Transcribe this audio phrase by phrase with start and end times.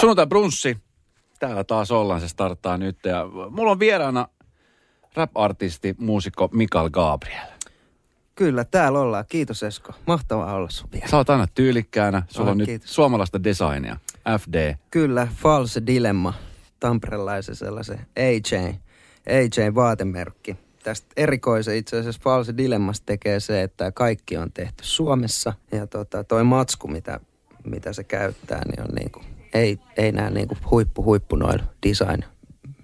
[0.00, 0.76] Sunnuntai brunssi.
[1.38, 2.98] Täällä taas ollaan, se starttaa nyt.
[3.04, 4.28] Ja mulla on vieraana
[5.14, 7.46] rap-artisti, muusikko Mikael Gabriel.
[8.34, 9.24] Kyllä, täällä ollaan.
[9.28, 9.92] Kiitos Esko.
[10.06, 11.08] Mahtavaa olla sun vielä.
[11.08, 12.22] Sä oot aina tyylikkäänä.
[12.28, 12.94] Sulla on nyt kiitos.
[12.94, 13.96] suomalaista designia.
[14.38, 14.74] FD.
[14.90, 16.34] Kyllä, False Dilemma.
[16.80, 18.74] Tamperelaisen sellaisen AJ.
[19.26, 20.56] AJ vaatemerkki.
[20.82, 25.52] Tästä erikoisen itse asiassa False Dilemmasta tekee se, että kaikki on tehty Suomessa.
[25.72, 27.20] Ja tota, toi matsku, mitä,
[27.64, 29.20] mitä se käyttää, niin on niinku,
[29.54, 32.24] ei, ei näe niinku huippu huippu noilla design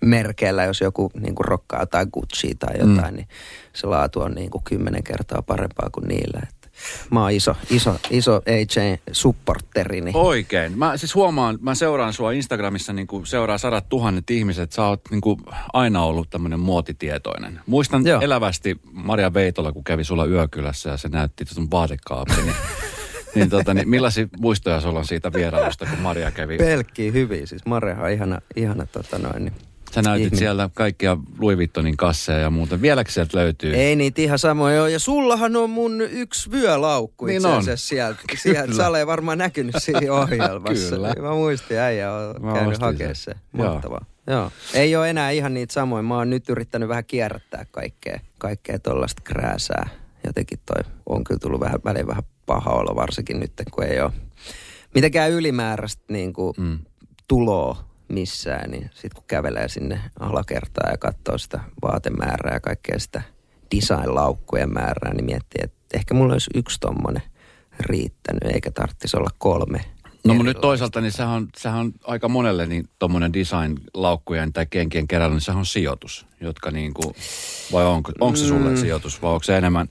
[0.00, 3.16] merkeillä, jos joku niinku rokkaa jotain Gucci tai jotain, mm.
[3.16, 3.28] niin
[3.72, 6.40] se laatu on niinku kymmenen kertaa parempaa kuin niillä.
[6.42, 6.68] Että
[7.10, 10.78] mä oon iso, iso, iso AJ-supporteri, niin Oikein.
[10.78, 14.72] Mä siis huomaan, mä seuraan sua Instagramissa, niin kuin seuraa sadat tuhannet ihmiset.
[14.72, 15.40] Sä oot niin kuin
[15.72, 17.60] aina ollut tämmöinen muotitietoinen.
[17.66, 18.20] Muistan Joo.
[18.20, 22.42] elävästi Maria Veitola, kun kävi sulla yökylässä ja se näytti sun vaatekaappi.
[22.42, 22.54] Niin,
[23.36, 26.58] niin, tota, niin millaisia muistoja sulla on siitä vierailusta, kun Maria kävi?
[26.58, 27.46] pelkkiä hyviä.
[27.46, 29.54] Siis Marehan on ihana, ihana tota noin, niin
[29.94, 30.38] Sä näytit ihminen.
[30.38, 32.82] siellä kaikkia Louis Vuittonin kasseja ja muuta.
[32.82, 33.74] Vieläkö sieltä löytyy?
[33.74, 34.90] Ei niitä ihan samoja ole.
[34.90, 38.20] Ja sullahan on mun yksi vyölaukku Niin itse asiassa sieltä.
[38.34, 38.74] Sieltä.
[38.74, 40.96] Sä olet varmaan näkynyt siinä ohjelmassa.
[40.96, 41.14] Kyllä.
[41.20, 43.32] Mä muistin, äijä on Mä käynyt hakemaan se.
[43.52, 44.04] Mahtavaa.
[44.26, 44.50] Joo.
[44.74, 46.02] Ei ole enää ihan niitä samoja.
[46.02, 49.88] Mä oon nyt yrittänyt vähän kierrättää kaikkea, kaikkea tollasta krääsää.
[50.26, 54.12] Jotenkin toi on kyllä tullut vähän, väliin vähän paha olo, varsinkin nyt, kun ei ole
[54.94, 56.78] mitenkään ylimääräistä niin kuin Mm.
[57.28, 63.22] tuloa missään, niin sitten kun kävelee sinne alakertaan ja katsoo sitä vaatemäärää ja kaikkea sitä
[63.76, 67.22] design-laukkujen määrää, niin miettii, että ehkä mulla olisi yksi tommonen
[67.80, 69.80] riittänyt, eikä tarvitsisi olla kolme.
[70.24, 74.66] No mutta nyt toisaalta, niin sehän on, sehän on aika monelle niin tuommoinen design-laukkujen tai
[74.70, 77.14] kenkien keräily, niin sehän on sijoitus, jotka niin kuin,
[77.72, 78.76] vai onko, onko se sulle Mm.
[78.76, 79.88] sijoitus vai onko se enemmän,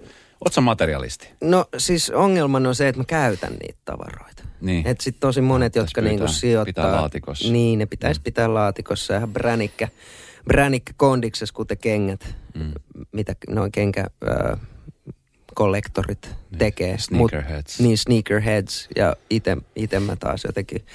[0.52, 1.30] sä materialisti?
[1.42, 4.44] No siis ongelmana on se, että mä käytän niitä tavaroita.
[4.62, 4.88] Niin.
[4.88, 6.86] Että sitten tosi monet, Pitäis jotka pitää- niinku sijoittaa...
[6.86, 7.52] pitää laatikossa.
[7.52, 9.18] Niin, ne pitäisi pitää laatikossa.
[9.18, 9.88] Ihan bränikkä,
[10.46, 12.72] bränikkä kondiksessa, kuten kengät, Mm.
[13.12, 14.06] mitä noin kenkä...
[14.54, 14.60] Äh,
[15.56, 16.88] kollektorit tekee.
[16.88, 17.80] Niin, sneakerheads.
[17.80, 18.88] Mut, niin, sneakerheads.
[18.96, 20.86] Ja ite, ite mä taas jotenkin...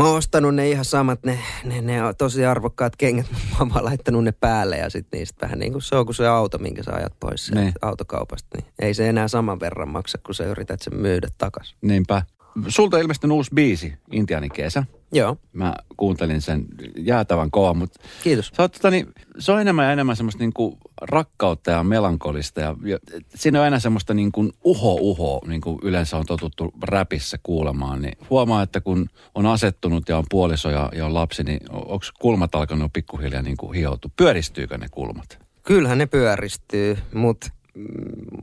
[0.00, 3.26] Mä oon ostanut ne ihan samat, ne, ne, ne on tosi arvokkaat kengät.
[3.50, 6.16] Mä oon vaan laittanut ne päälle ja sitten niistä vähän niin kuin se on kuin
[6.16, 7.72] se auto, minkä sä ajat pois Niin.
[7.82, 8.48] autokaupasta.
[8.58, 11.76] Niin ei se enää saman verran maksa, kun sä yrität sen myydä takas.
[11.82, 12.22] Niinpä.
[12.68, 14.84] Sulta on ilmestynyt uusi biisi, Intiani kesä.
[15.12, 16.64] Joo, Mä kuuntelin sen
[16.96, 18.52] jäätävän kova, mutta kiitos.
[18.56, 19.06] sä oot, tota, niin,
[19.38, 22.60] se on enemmän ja enemmän semmoista niin kuin rakkautta ja melankolista.
[22.60, 22.98] Ja, ja
[23.34, 28.02] siinä on aina semmoista niin kuin uho-uho, niin kuin yleensä on totuttu räpissä kuulemaan.
[28.02, 32.04] Niin huomaa, että kun on asettunut ja on puoliso ja, ja on lapsi, niin onko
[32.20, 34.10] kulmat alkanut pikkuhiljaa niin kuin hioutua?
[34.16, 35.38] Pyöristyykö ne kulmat?
[35.62, 37.50] Kyllähän ne pyöristyy, mutta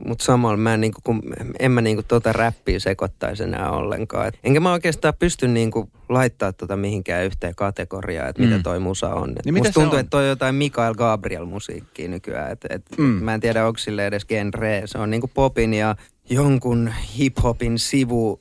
[0.04, 1.22] mut samalla mä en, niinku, kun,
[1.58, 4.26] en mä niinku tota räppiä sekoittaisi enää ollenkaan.
[4.28, 8.48] Et, enkä mä oikeastaan pysty niinku laittaa tota mihinkään yhteen kategoriaan, että Mm.
[8.48, 9.30] mitä toi musa on.
[9.30, 10.00] Et Niin musta tuntuu, on?
[10.00, 12.52] että toi on jotain Mikael Gabriel-musiikkia nykyään.
[12.52, 13.04] Et, et, Mm.
[13.04, 14.82] Mä en tiedä, onko sille edes genre.
[14.84, 15.96] Se on niinku popin ja
[16.30, 18.40] jonkun hip-hopin sivu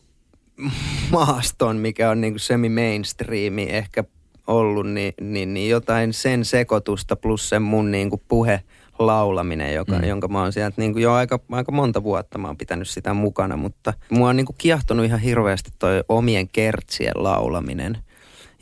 [1.11, 4.03] maaston, mikä on niinku semi-mainstreami ehkä
[4.47, 8.63] ollut, niin, niin, niin jotain sen sekoitusta plus sen mun niinku puhe
[8.99, 10.03] laulaminen, joka, Mm.
[10.03, 13.57] jonka mä oon sieltä niin jo aika, aika monta vuotta mä oon pitänyt sitä mukana,
[13.57, 17.97] mutta mua on niin kuin kiehtonut ihan hirveästi toi omien kertsien laulaminen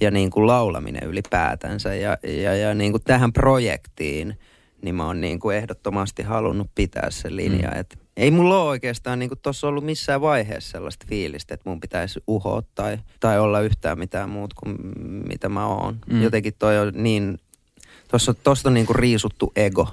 [0.01, 4.37] ja niin kuin laulaminen ylipäätänsä ja, ja, ja niin kuin tähän projektiin
[4.81, 7.79] niin mä oon niin kuin ehdottomasti halunnut pitää sen linja, mm.
[7.79, 12.23] että ei mulla ole oikeastaan niin tuossa ollut missään vaiheessa sellaista fiilistä, että mun pitäisi
[12.27, 14.77] uhoa tai, tai olla yhtään mitään muut kuin
[15.27, 15.97] mitä mä oon.
[16.09, 16.21] Mm.
[16.21, 17.37] Jotenkin toi on niin,
[18.43, 19.87] tuossa on niin kuin riisuttu ego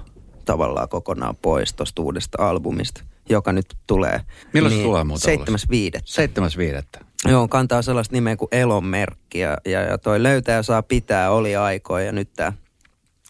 [0.45, 4.21] tavallaan kokonaan pois tuosta uudesta albumista, joka nyt tulee.
[4.53, 5.67] Milloin se tulee muuten ulos?
[5.71, 6.99] 7.5.
[6.99, 7.03] 7.5.
[7.31, 12.05] Joo, kantaa sellaista nimeä kuin elonmerkki ja, ja, ja toi löytää saa pitää oli aikoja
[12.05, 12.53] ja nyt tämä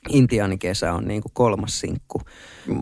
[0.10, 2.22] Intiaanikesä on niinku kolmas sinkku.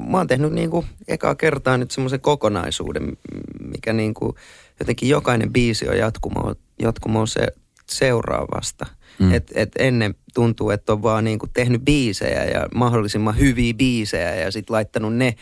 [0.09, 3.17] Mä oon tehnyt niinku ekaa kertaa nyt semmoisen kokonaisuuden,
[3.59, 4.35] mikä niinku
[4.79, 7.47] jotenkin jokainen biisi on jatkumo, jatkumo se
[7.89, 8.85] seuraavasta.
[9.21, 9.33] Mm.
[9.33, 14.51] Et, et ennen tuntuu, että on vaan niinku tehnyt biisejä ja mahdollisimman hyviä biisejä ja
[14.51, 15.35] sitten laittanut ne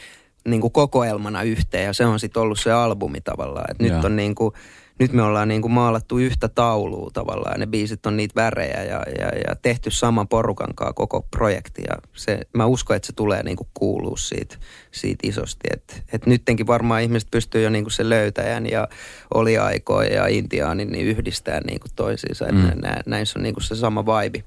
[0.48, 3.72] niinku kokoelmana yhteen ja se on sitten ollut se albumi tavallaan.
[3.72, 4.54] Et nyt on niinku,
[5.00, 9.04] nyt me ollaan niinku maalattu yhtä taulua tavallaan ja ne biisit on niitä värejä ja,
[9.19, 13.44] ja, ja tehty saman porukan kanssa koko projekti ja se, mä uskon, että se tulee
[13.44, 14.56] niinku kuulua siitä,
[14.92, 15.68] siitä isosti.
[15.74, 18.88] Että et nyttenkin varmaan ihmiset pystyy jo niinku se löytäjän ja
[19.34, 22.45] oli aikoja ja intiaanin niin yhdistää niinku toisiinsa.
[22.45, 22.57] Mm.
[22.57, 22.81] Mm.
[22.81, 24.44] Nä, näissä on niinku se sama vibe.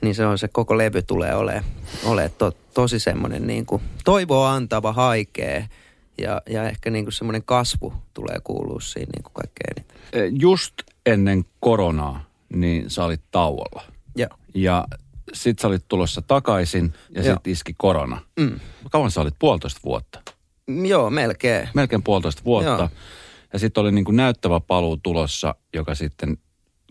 [0.00, 1.64] Niin se on se koko levy tulee olemaan
[2.04, 5.64] ole to, tosi semmoinen niinku toivoa antava, haikea
[6.18, 9.96] ja, ja ehkä niinku semmoinen kasvu tulee kuulua siinä niinku kaikkein eniten.
[10.12, 10.74] Eh, Just
[11.06, 12.24] ennen koronaa,
[12.54, 13.82] niin sä olit tauolla.
[14.16, 14.28] Joo.
[14.54, 14.84] Ja
[15.32, 17.34] sit sä olit tulossa takaisin ja Joo.
[17.34, 18.20] sit iski korona.
[18.40, 18.60] Mm.
[18.90, 19.34] Kauan sä olit?
[19.38, 20.22] Puolitoista vuotta.
[20.86, 21.68] Joo, melkein.
[21.74, 22.70] Melkein puolitoista vuotta.
[22.70, 22.88] Joo.
[23.52, 26.38] Ja sitten oli niin kuin näyttävä paluu tulossa, joka sitten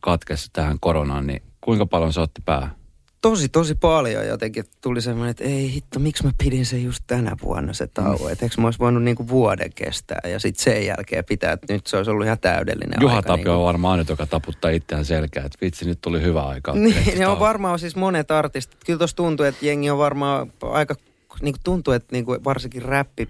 [0.01, 1.27] katkesi tähän koronaan.
[1.27, 2.75] Niin kuinka paljon se otti päähän?
[3.23, 4.65] Tosi, tosi paljon jotenkin.
[4.81, 8.29] Tuli semmoinen, että ei hitto, miksi mä pidin sen just tänä vuonna se tauko.
[8.29, 11.87] Että eikö mä olisi voinut niinku vuoden kestää ja sitten sen jälkeen pitää, että nyt
[11.87, 13.27] se olisi ollut ihan täydellinen Juha aika.
[13.27, 13.51] Tapio niinku.
[13.51, 16.73] on varmaan nyt, joka taputtaa itseään selkää, että vitsi, nyt tuli hyvä aika.
[16.83, 18.83] Niin, ne on varmaan siis monet artistit.
[18.85, 20.95] Kyllä tuossa tuntuu, että jengi on varmaan aika,
[21.41, 23.29] niin kuin tuntuu, että niin kuin varsinkin räppi,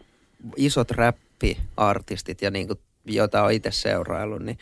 [0.56, 4.58] isot räppiartistit ja niin kuin, jota on itse seuraillut, niin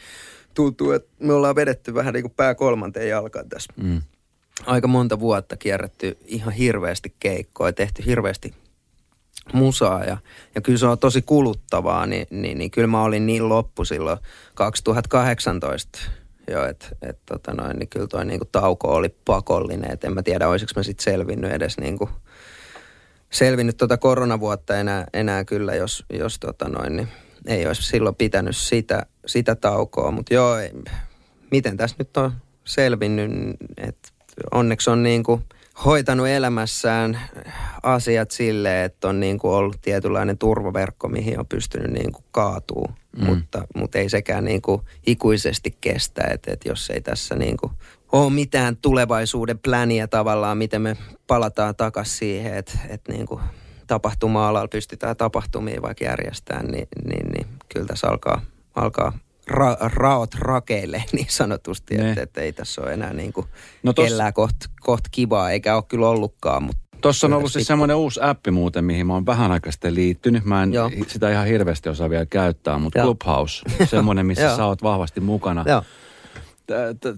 [0.53, 3.73] tuntuu, että me ollaan vedetty vähän niin kuin pää kolmanteen jalkaan tässä.
[3.83, 4.01] Mm.
[4.65, 8.53] Aika monta vuotta kierretty ihan hirveästi keikkoa, tehty hirveästi
[9.53, 10.17] musaa ja,
[10.55, 14.17] ja kyllä se on tosi kuluttavaa, niin, niin, niin kyllä mä olin niin loppu silloin
[14.53, 15.99] 2018
[16.51, 20.47] jo, että et, tota niin kyllä toi niinku tauko oli pakollinen, että en mä tiedä
[20.47, 22.09] olisiko mä sitten selvinnyt edes niinku,
[23.29, 27.07] selvinnyt tota koronavuotta enää, enää kyllä, jos, jos tota noin, niin
[27.47, 30.71] ei olisi silloin pitänyt sitä, sitä taukoa, mutta joo, ei,
[31.51, 32.31] miten tässä nyt on
[32.63, 33.31] selvinnyt,
[33.77, 34.09] että
[34.51, 35.41] onneksi on niinku
[35.85, 37.19] hoitanut elämässään
[37.83, 42.87] asiat silleen, että on niinku ollut tietynlainen turvaverkko, mihin on pystynyt niinku kaatuu,
[43.17, 43.25] mm.
[43.25, 47.71] mutta, mutta ei sekään niinku ikuisesti kestä, että, että jos ei tässä niinku
[48.11, 50.97] ole mitään tulevaisuuden pläniä tavallaan, miten me
[51.27, 53.41] palataan takaisin siihen, että, että niinku
[53.87, 58.41] tapahtuma-alalla pystytään tapahtumia vaikka järjestämään, niin, niin, niin kyllä tässä alkaa,
[58.75, 59.13] alkaa
[59.51, 62.09] ra, raot rakeille niin sanotusti, Ne.
[62.09, 63.47] että, että ei tässä ole enää niin kuin
[63.83, 67.67] No tos- kellään koht, koht kivaa, eikä ole kyllä ollutkaan, mutta Tuossa on ollut siis
[67.67, 70.45] semmoinen uusi appi muuten, mihin mä oon vähän aikaa sitten liittynyt.
[70.45, 70.91] Mä en Joo.
[71.07, 73.05] sitä ihan hirveästi osaa vielä käyttää, mutta Joo.
[73.05, 75.65] Clubhouse, semmoinen, missä sä oot vahvasti mukana.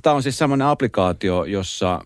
[0.01, 2.01] Tämä on siis semmoinen applikaatio, jossa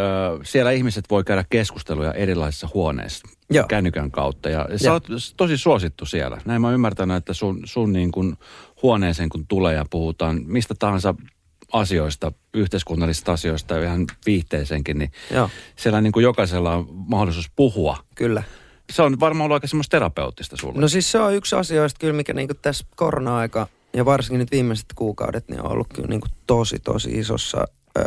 [0.00, 0.02] ö,
[0.42, 3.66] siellä ihmiset voi käydä keskusteluja erilaisissa huoneissa Joo.
[3.68, 4.48] kännykän kautta.
[4.48, 4.92] Ja sä Joo.
[4.94, 5.06] oot
[5.36, 6.38] tosi suosittu siellä.
[6.44, 8.36] Näin mä oon ymmärtänyt, että sun, sun niin kun
[8.82, 11.14] huoneeseen kun tulee ja puhutaan mistä tahansa
[11.72, 17.98] asioista, yhteiskunnallisista asioista ja ihan viihteeseenkin, niin joo, siellä niin kuin jokaisella on mahdollisuus puhua.
[18.14, 18.42] kyllä.
[18.92, 20.80] Se on varmaan ollut aika semmoista terapeuttista sulle.
[20.80, 24.86] No siis se on yksi asioista kyllä, mikä niinku tässä korona-aika ja varsinkin nyt viimeiset
[24.94, 27.64] kuukaudet, niin on ollut kyllä niinku tosi, tosi isossa
[27.98, 28.02] ö,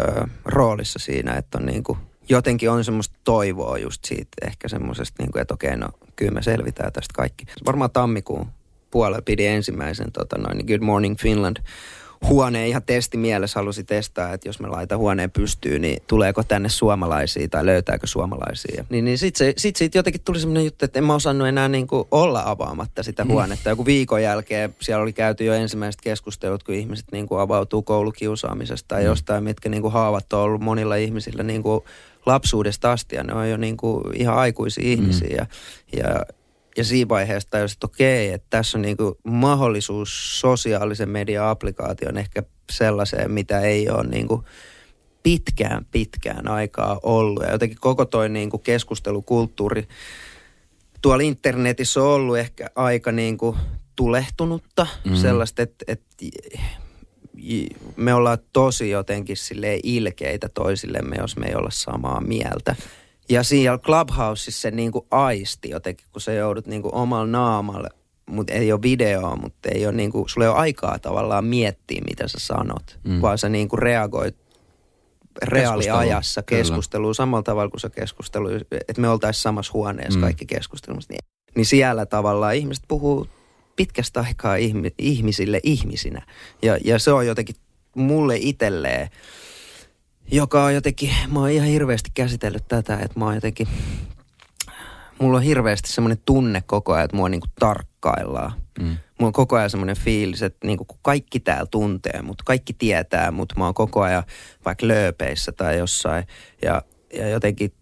[0.46, 1.98] roolissa siinä, että on niinku,
[2.30, 6.94] jotenkin on semmoista toivoa just siitä ehkä semmoisesta, niinku, että okei, no kyllä me selvitään
[6.94, 7.46] tästä kaikki.
[7.66, 8.48] Varmaan tammikuun
[8.92, 11.58] puolella pidi ensimmäisen tota noin, niin Good Morning Finland
[12.28, 17.48] huoneen ihan testimielessä halusi testaa, että jos me laitan huoneen pystyyn, niin tuleeko tänne suomalaisia
[17.48, 18.86] tai löytääkö suomalaisia.
[18.90, 21.68] Niin, niin sitten se, sit siitä jotenkin tuli semmoinen juttu, että en mä osannut enää
[21.68, 23.70] niin kuin olla avaamatta sitä huonetta.
[23.70, 28.88] Joku viikon jälkeen siellä oli käyty jo ensimmäiset keskustelut, kun ihmiset niin kuin avautuu koulukiusaamisesta
[28.88, 31.84] tai jostain, mitkä niin kuin haavat on ollut monilla ihmisillä niin kuin
[32.26, 35.36] lapsuudesta asti ja ne on jo niin kuin ihan aikuisia ihmisiä.
[35.38, 35.46] Ja,
[35.98, 36.26] ja
[36.78, 42.44] ja siinä vaiheessa tajusin, että okei, että tässä on niinku mahdollisuus sosiaalisen median applikaation ehkä
[42.72, 44.44] sellaiseen, mitä ei ole niinku
[45.24, 47.44] pitkään, pitkään aikaa ollut.
[47.44, 49.88] Ja jotenkin koko toi niinku keskustelukulttuuri
[51.02, 53.58] tuolla internetissä on ollut ehkä aika niinku
[53.96, 54.88] tulehtunutta.
[55.06, 55.14] Mhm.
[55.14, 55.22] Mm.
[55.22, 56.26] Sellaista, että, että
[57.96, 62.76] me ollaan tosi jotenkin sille ilkeitä toisillemme, jos me ei olla samaa mieltä.
[63.30, 67.90] Ja siellä Clubhouseissa se niinku aisti jotenkin, kun sä joudut niinku omalla naamalle,
[68.30, 72.28] mutta ei ole videoa, mutta ei ole niinku, sulla ei ole aikaa tavallaan miettiä, mitä
[72.28, 73.22] sä sanot, Mm.
[73.22, 74.36] vaan sä niinku reagoit
[75.44, 78.50] reaaliajassa keskusteluun samalla tavalla kuin se keskustelu,
[78.88, 80.22] että me oltaisiin samassa huoneessa Mm.
[80.22, 81.14] kaikki keskustelemassa.
[81.14, 83.28] Niin, niin siellä tavallaan ihmiset puhuu
[83.76, 86.26] pitkästä aikaa ihmi, ihmisille ihmisinä.
[86.62, 87.56] Ja, ja se on jotenkin
[87.96, 89.10] mulle itselleen,
[90.32, 93.68] joka on jotenkin, mä oon ihan hirveästi käsitellyt tätä, että mä oon jotenkin,
[95.20, 98.52] mulla on hirveästi semmoinen tunne koko ajan, että mua niinku tarkkaillaan.
[98.80, 98.86] Mm.
[98.86, 103.54] Mulla on koko ajan semmoinen fiilis, että niinku kaikki täällä tuntee mut, kaikki tietää mut,
[103.58, 104.24] mä oon koko ajan
[104.66, 106.24] vaikka lööpeissä tai jossain.
[106.62, 106.82] Ja,
[107.14, 107.74] ja jotenkin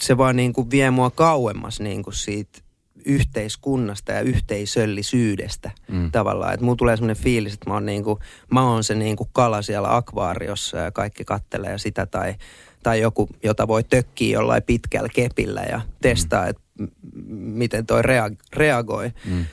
[0.00, 2.63] se vaan niinku vie mua kauemmas niinku siitä
[3.06, 6.10] yhteiskunnasta ja yhteisöllisyydestä Mm.
[6.10, 6.54] tavallaan.
[6.54, 8.18] Että mulla tulee semmoinen fiilis, että mä oon, niinku,
[8.52, 12.34] mä oon se niinku kala siellä akvaariossa ja kaikki kattelee sitä tai,
[12.82, 16.84] tai joku, jota voi tökkiä jollain pitkällä kepillä ja testaa, että m-
[17.30, 19.10] miten toi rea- reagoi.
[19.24, 19.44] Mm.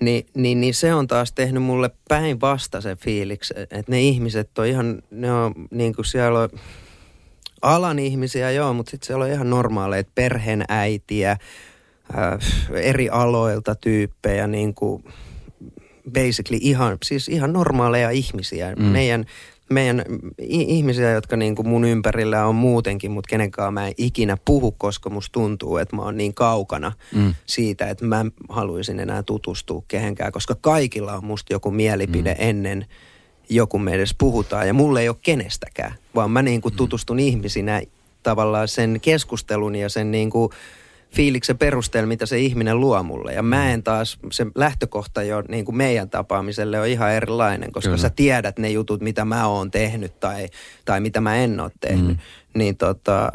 [0.00, 5.02] Ni, niin, niin se on taas tehnyt mulle päinvastaisen fiiliksi, että ne ihmiset on ihan,
[5.10, 6.48] ne on niin kuin siellä on
[7.62, 11.36] alan ihmisiä joo, mutta sitten siellä on ihan normaaleita perheenäitiä,
[12.18, 12.38] äh,
[12.72, 15.04] eri aloilta tyyppejä, niin kuin
[16.12, 18.74] basically ihan, siis ihan normaaleja ihmisiä.
[18.78, 18.84] Mm.
[18.84, 19.24] Meidän,
[19.70, 20.04] meidän
[20.48, 25.10] ihmisiä, jotka niin kuin mun ympärillä on muutenkin, mutta kenenkaan mä en ikinä puhu, koska
[25.10, 27.34] musta tuntuu, että mä oon niin kaukana mm.
[27.46, 32.48] siitä, että mä haluaisin enää tutustua kehenkään, koska kaikilla on musta joku mielipide mm.
[32.48, 32.86] ennen
[33.50, 36.76] joku me edes puhutaan ja mulle ei ole kenestäkään, vaan mä niin kuin mm.
[36.76, 37.20] tutustun mm.
[37.20, 37.82] ihmisinä
[38.22, 40.52] tavallaan sen keskustelun ja sen niin kuin
[41.14, 43.32] fiiliksen perusteella, mitä se ihminen luo mulle.
[43.32, 47.88] Ja mä en taas, se lähtökohta jo niin kuin meidän tapaamiselle on ihan erilainen, koska
[47.88, 48.02] Kyllä.
[48.02, 50.48] sä tiedät ne jutut, mitä mä oon tehnyt tai,
[50.84, 52.16] tai mitä mä en ole tehnyt.
[52.16, 52.18] Mm.
[52.54, 53.32] Niin tota,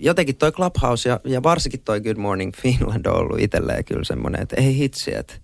[0.00, 4.42] jotenkin toi Clubhouse ja, ja varsinkin toi Good Morning Finland on ollut itselleen kyllä semmoinen,
[4.42, 5.34] että ei hitsi, että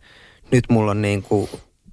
[0.51, 1.51] nyt mulla on niin kuin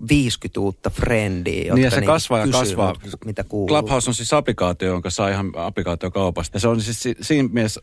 [0.09, 2.95] 50 uutta frendiä, jotka niin ja se niin kasvaa ja kasvaa.
[3.25, 3.67] Mitä kuuluu.
[3.67, 6.55] Clubhouse on siis applikaatio, jonka saa ihan applikaatiokaupasta.
[6.55, 7.81] Ja se on siis siinä mielessä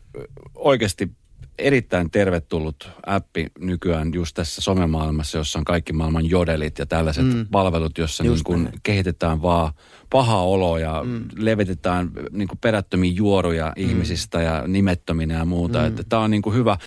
[0.55, 1.11] oikeasti
[1.59, 7.47] erittäin tervetullut appi nykyään just tässä somemaailmassa, jossa on kaikki maailman jodelit ja tällaiset mm.
[7.51, 9.73] palvelut, jossa niin kuin kehitetään vaan
[10.09, 11.25] paha olo ja mm.
[11.37, 13.83] levitetään niin kuin perättömiä juoruja mm.
[13.83, 15.79] ihmisistä ja nimettöminä ja muuta.
[15.79, 15.87] Mm.
[15.87, 16.77] Että tämä on niin kuin hyvä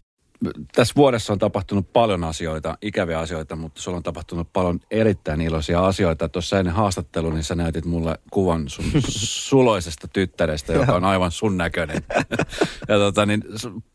[0.74, 5.86] tässä vuodessa on tapahtunut paljon asioita, ikäviä asioita, mutta sulla on tapahtunut paljon erittäin iloisia
[5.86, 6.28] asioita.
[6.28, 8.84] Tuossa ennen haastattelua, niin sä näytit mulle kuvan sun
[9.48, 12.02] suloisesta tyttärestä, joka on aivan sun näköinen.
[12.88, 13.44] ja tota, niin,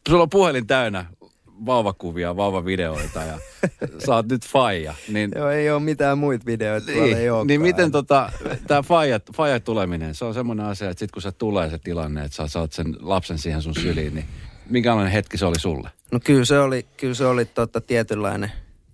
[0.09, 1.05] sulla on puhelin täynnä
[1.65, 3.39] vauvakuvia, vauvavideoita ja
[4.05, 4.93] sä oot nyt faija.
[5.07, 8.31] Niin, Joo, ei ole mitään muita videoita, niin, ei Niin miten tota,
[8.67, 12.23] tämä faija, faija tuleminen, se on semmoinen asia, että sit kun se tulee se tilanne,
[12.23, 14.25] että sä saat sen lapsen siihen sun syliin, niin
[14.70, 15.89] minkälainen hetki se oli sulle?
[16.12, 18.51] No kyllä se oli, kyllä se oli tota tietynlainen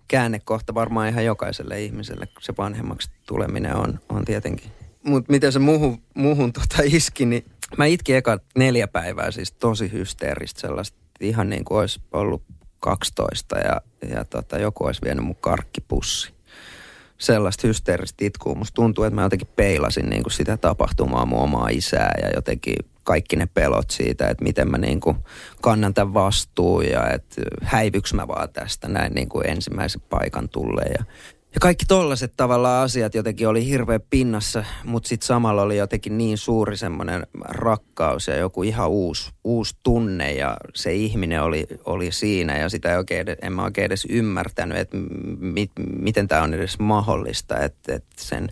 [0.08, 4.72] käännekohta varmaan ihan jokaiselle ihmiselle, se vanhemmaksi tuleminen on, on tietenkin.
[5.04, 7.46] Mutta miten se muuhun, muuhun tota iski, niin
[7.78, 12.44] mä itkin eka neljä päivää siis tosi hysteeristä sellaista, ihan niin kuin olisi ollut
[12.80, 16.34] 12 ja, ja tota, joku olisi vienyt mun karkkipussi.
[17.20, 18.56] Sellaista hysteeristä itkua.
[18.56, 22.76] Musta tuntuu, että mä jotenkin peilasin niin kuin sitä tapahtumaa mun omaa isää ja jotenkin
[23.04, 25.18] kaikki ne pelot siitä, että miten mä niin kuin
[25.62, 30.94] kannan tämän vastuun ja että häivyks mä vaan tästä näin niin kuin ensimmäisen paikan tulee.
[31.00, 31.06] Ja
[31.54, 36.38] ja kaikki tollaset tavallaan asiat jotenkin oli hirveän pinnassa, mutta sitten samalla oli jotenkin niin
[36.38, 42.58] suuri semmoinen rakkaus ja joku ihan uusi, uusi tunne ja se ihminen oli, oli siinä
[42.58, 44.98] ja sitä ei oikein, en mä oikein edes ymmärtänyt, että
[45.40, 48.50] mi, miten tämä on edes mahdollista, että, että sen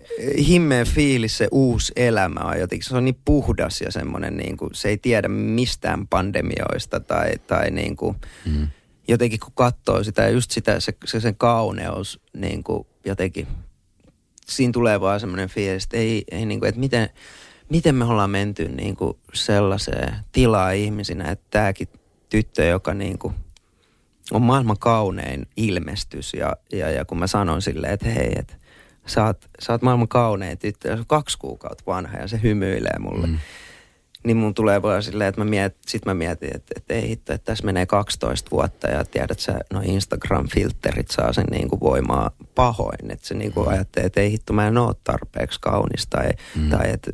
[0.48, 4.70] himmeen fiilis, se uusi elämä on jotenkin, se on niin puhdas ja semmoinen niin kuin,
[4.74, 8.68] se ei tiedä mistään pandemioista tai, tai niin kuin, mm
[9.08, 13.48] jotenkin kun katsoo sitä ja just sitä, se, se sen kauneus niin kuin jotenkin,
[14.46, 17.10] siinä tulee vaan semmoinen fiilis, että ei, ei niin kuin, että miten,
[17.70, 21.88] miten me ollaan menty niin kuin sellaiseen tilaa ihmisinä, että tämäkin
[22.30, 23.34] tyttö, joka niin kuin
[24.32, 28.56] on maailman kaunein ilmestys ja, ja, ja kun mä sanon silleen, että hei, että
[29.06, 33.28] sä oot, sä oot maailman kaunein tyttö on kaksi kuukautta vanha ja se hymyilee mulle.
[33.28, 33.38] Mm
[34.28, 37.34] niin mun tulee vaan silleen, että mä miet, sit mä mietin, että, että ei hitto,
[37.34, 42.32] että tässä menee 12 vuotta ja tiedät sä, no Instagram-filterit saa sen niin kuin voimaa
[42.56, 43.12] pahoin.
[43.12, 43.74] Että se niin kuin mm.
[43.74, 46.70] ajattelee, että ei hitto, mä en ole tarpeeksi kaunis tai, mm.
[46.70, 47.12] tai että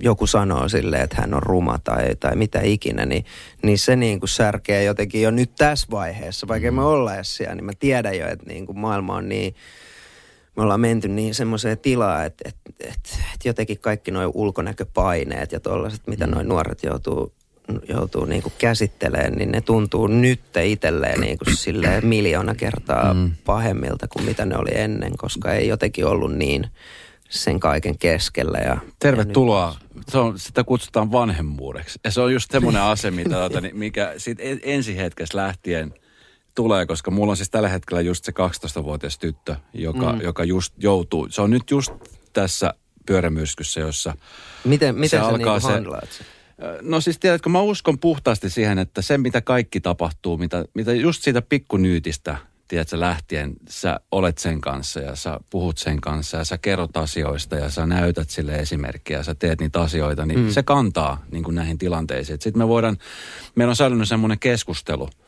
[0.00, 3.24] joku sanoo silleen, että hän on ruma tai, tai mitä ikinä, niin,
[3.62, 6.74] niin se niin kuin särkee jotenkin jo nyt tässä vaiheessa, vaikka mm.
[6.74, 9.54] me olla edes siellä, niin mä tiedän jo, että niin kuin maailma on niin
[10.56, 15.60] me ollaan menty niin semmoiseen tilaan, että, että, että, että jotenkin kaikki nuo ulkonäköpaineet ja
[15.60, 16.32] tuollaiset, mitä mm.
[16.32, 17.32] noin nuoret joutuu,
[17.88, 23.30] joutuu niin kuin käsittelemään, niin ne tuntuu nyt itselleen niin kuin silleen miljoona kertaa mm.
[23.44, 26.66] pahemmilta kuin mitä ne oli ennen, koska ei jotenkin ollut niin
[27.28, 28.58] sen kaiken keskellä.
[28.58, 29.76] Ja, Tervetuloa.
[29.94, 31.98] Ja se on, sitä kutsutaan vanhemmuudeksi.
[32.04, 35.94] Ja se on just semmoinen ase, mitä, tuota, niin mikä siitä ensi hetkessä lähtien–
[36.54, 40.20] tulee, koska mulla on siis tällä hetkellä just se 12-vuotias tyttö, joka, mm.
[40.20, 41.92] joka just joutuu, se on nyt just
[42.32, 42.74] tässä
[43.06, 44.16] pyörämyrskyssä, jossa
[44.64, 46.24] Miten, miten se, se alkaa niin se,
[46.82, 51.22] No siis tiedätkö, mä uskon puhtaasti siihen, että se mitä kaikki tapahtuu, mitä, mitä just
[51.22, 52.36] siitä pikkunyytistä,
[52.68, 57.56] tiedätkö, lähtien sä olet sen kanssa ja sä puhut sen kanssa ja sä kerrot asioista
[57.56, 60.50] ja sä näytät sille esimerkkiä ja sä teet niitä asioita, niin mm.
[60.50, 62.38] se kantaa niin kuin näihin tilanteisiin.
[62.40, 62.98] Sitten me voidaan,
[63.54, 65.08] meillä on säilynyt semmoinen keskustelu–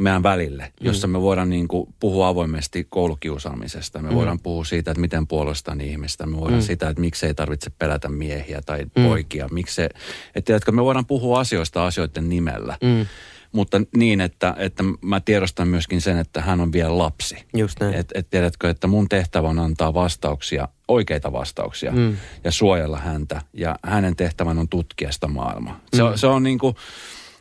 [0.00, 1.10] meidän välille, jossa mm.
[1.10, 4.02] me voidaan niin kuin puhua avoimesti koulukiusaamisesta.
[4.02, 4.14] Me mm.
[4.14, 6.26] voidaan puhua siitä, että miten puolustan ihmistä.
[6.26, 6.66] Me voidaan mm.
[6.66, 9.04] sitä, että miksi ei tarvitse pelätä miehiä tai mm.
[9.04, 9.48] poikia.
[9.50, 12.76] Miksi, että tiedätkö, me voidaan puhua asioista asioiden nimellä.
[12.82, 13.06] Mm.
[13.52, 17.36] Mutta niin, että, että mä tiedostan myöskin sen, että hän on vielä lapsi.
[17.56, 17.94] Just näin.
[17.94, 22.16] Et, et tiedätkö, että mun tehtävä on antaa vastauksia, oikeita vastauksia mm.
[22.44, 23.42] ja suojella häntä.
[23.52, 25.80] Ja hänen tehtävän on tutkia sitä maailmaa.
[25.94, 26.08] Se, mm.
[26.14, 26.76] se on niin kuin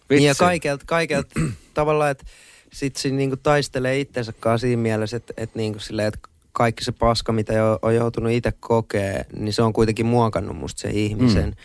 [0.10, 0.22] Vitsi.
[0.22, 1.40] Niin ja kaikelta, kaikelta
[1.74, 2.26] tavallaan, että
[2.74, 6.20] sitten se niinku taistelee itsensä kanssa siinä mielessä, että, että, niinku silleen, että
[6.52, 10.82] kaikki se paska, mitä jo, on joutunut itse kokee, niin se on kuitenkin muokannut musta
[10.82, 11.50] se ihmisen.
[11.50, 11.56] Mm.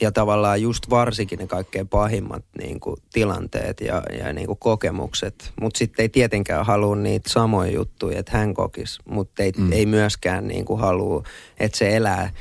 [0.00, 5.52] Ja tavallaan just varsinkin ne kaikkein pahimmat niin kuin, tilanteet ja, ja niin kuin, kokemukset.
[5.60, 9.00] Mutta sitten ei tietenkään halua niitä samoja juttuja, että hän kokisi.
[9.08, 9.72] Mutta ei, mm.
[9.72, 11.22] ei myöskään niin kuin, halua,
[11.60, 12.32] että se elää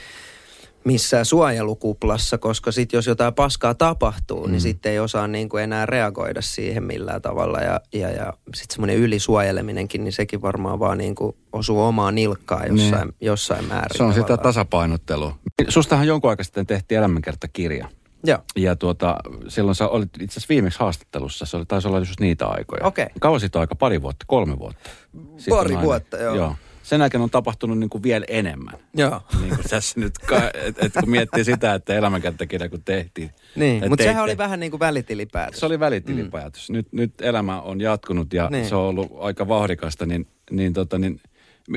[0.84, 4.52] missään suojelukuplassa, koska sitten jos jotain paskaa tapahtuu, niin mm.
[4.52, 7.60] niin sitten ei osaa niin kuin enää reagoida siihen millään tavalla.
[7.60, 12.68] Ja, ja, ja sitten semmoinen ylisuojeleminenkin, niin sekin varmaan vaan niin kuin osuu omaan nilkkaan
[12.68, 13.16] jossain, niin.
[13.22, 13.98] jossain määrin.
[13.98, 14.38] Se on tavallaan.
[14.38, 15.36] sitä tasapainottelua.
[15.70, 17.88] Sustahan jonkun aikaa sitten tehtiin elämänkertakirja.
[18.24, 18.40] Joo.
[18.56, 19.16] Ja tuota,
[19.48, 22.86] silloin sä olit itse asiassa viimeksi haastattelussa, se oli, taisi olla just niitä aikoja.
[22.86, 23.04] Okei.
[23.04, 23.16] Okay.
[23.20, 24.90] Kauan siitä aika, pari vuotta, kolme vuotta.
[25.38, 26.36] Sitten pari vuotta, joo.
[26.36, 28.74] joo sen jälkeen on tapahtunut niin kuin vielä enemmän.
[28.94, 29.22] Joo.
[29.42, 30.14] Niin kuin tässä nyt,
[30.54, 33.32] et, et kun miettii sitä, että elämänkäyttäkirja kun tehtiin.
[33.56, 35.60] Niin, mutta sehän oli vähän niin kuin välitilipäätös.
[35.60, 36.70] Se oli välitilipäätös.
[36.70, 36.74] Mm.
[36.74, 38.66] Nyt, nyt elämä on jatkunut ja niin.
[38.66, 41.22] se on ollut aika vauhdikasta, niin, niin, tota, niin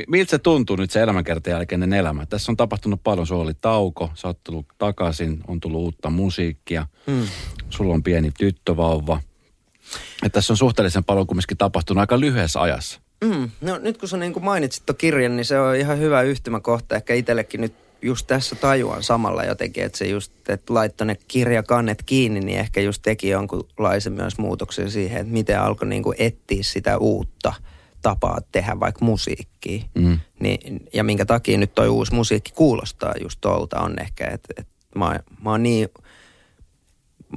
[0.08, 2.26] miltä se tuntuu nyt se elämänkertan jälkeinen elämä?
[2.26, 6.86] Tässä on tapahtunut paljon, se oli tauko, sä oot tullut takaisin, on tullut uutta musiikkia,
[7.06, 7.26] mm.
[7.70, 9.20] sulla on pieni tyttövauva.
[10.22, 13.00] Että tässä on suhteellisen paljon kumminkin tapahtunut aika lyhyessä ajassa.
[13.24, 16.22] Mm, no nyt kun sä niin kuin mainitsit tuon kirjan, niin se on ihan hyvä
[16.22, 16.96] yhtymäkohta.
[16.96, 22.02] Ehkä itsellekin nyt just tässä tajuan samalla jotenkin, että se just, että laittoi ne kirjakannet
[22.02, 26.62] kiinni, niin ehkä just teki jonkunlaisen myös muutoksen siihen, että miten alkoi niin kuin etsiä
[26.62, 27.52] sitä uutta
[28.02, 29.84] tapaa tehdä vaikka musiikkia.
[29.94, 30.18] Mm.
[30.40, 34.72] Niin, ja minkä takia nyt toi uusi musiikki kuulostaa just tuolta on ehkä, että, että
[34.98, 35.88] mä, mä oon niin,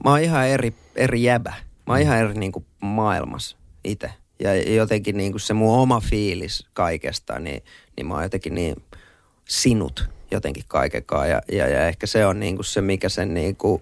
[0.04, 1.54] mä oon ihan eri, eri jäbä.
[1.88, 2.02] Mä oon mm.
[2.02, 7.40] ihan eri niin kuin maailmassa itse ja jotenkin niin kuin se mun oma fiilis kaikesta,
[7.40, 7.64] niin,
[7.98, 8.76] niin mä oon jotenkin niin
[9.46, 11.30] sinut jotenkin kaikekaan.
[11.30, 13.82] Ja, ja, ja ehkä se on niin kuin se, mikä sen niin kuin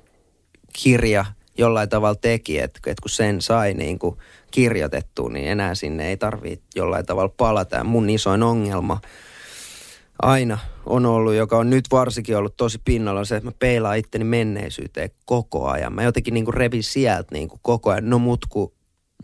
[0.73, 1.25] kirja
[1.57, 4.17] jollain tavalla teki, että, että kun sen sai niin kuin
[4.51, 7.75] kirjoitettua, niin enää sinne ei tarvitse jollain tavalla palata.
[7.75, 9.01] Ja mun isoin ongelma
[10.21, 13.97] aina on ollut, joka on nyt varsinkin ollut tosi pinnalla, on se, että mä peilaan
[13.97, 15.93] itteni menneisyyteen koko ajan.
[15.93, 18.09] Mä jotenkin niin kuin revin sieltä niin kuin koko ajan.
[18.09, 18.73] No mut kun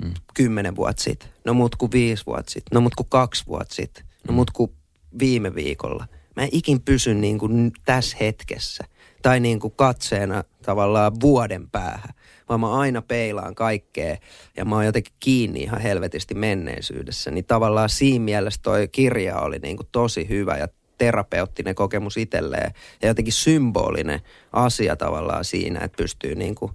[0.04, 0.14] mm.
[0.34, 1.30] kymmenen vuotta sitten.
[1.46, 2.76] No mut kuin viisi vuotta sitten.
[2.76, 4.06] No mut kuin kaksi vuotta sitten.
[4.28, 4.36] No mm.
[4.36, 4.72] mut kuin
[5.20, 6.08] viime viikolla.
[6.36, 8.84] Mä en ikin pysy niin kuin tässä hetkessä.
[9.22, 12.14] Tai niin kuin katseena tavallaan vuoden päähän.
[12.50, 14.18] Vaan mä aina peilaan kaikkea
[14.58, 17.32] ja mä oon jotenkin kiinni ihan helvetisti menneisyydessä.
[17.32, 22.72] Niin tavallaan siinä mielessä toi kirja oli niin kuin tosi hyvä ja terapeuttinen kokemus itselleen.
[23.02, 24.22] Ja jotenkin symbolinen
[24.54, 26.72] asia tavallaan siinä, että pystyy niin kuin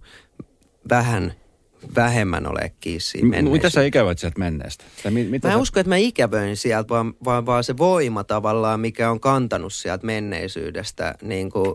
[0.88, 1.32] vähän–
[1.94, 4.85] vähemmän ole kiinni M- Mitä sä ikävät sieltä menneestä?
[5.11, 5.62] mi- mitä mä en sä...
[5.62, 10.07] usko, että mä ikävöin sieltä, vaan, vaan, vaan se voima tavallaan, mikä on kantanut sieltä
[10.07, 11.75] menneisyydestä, niin kuin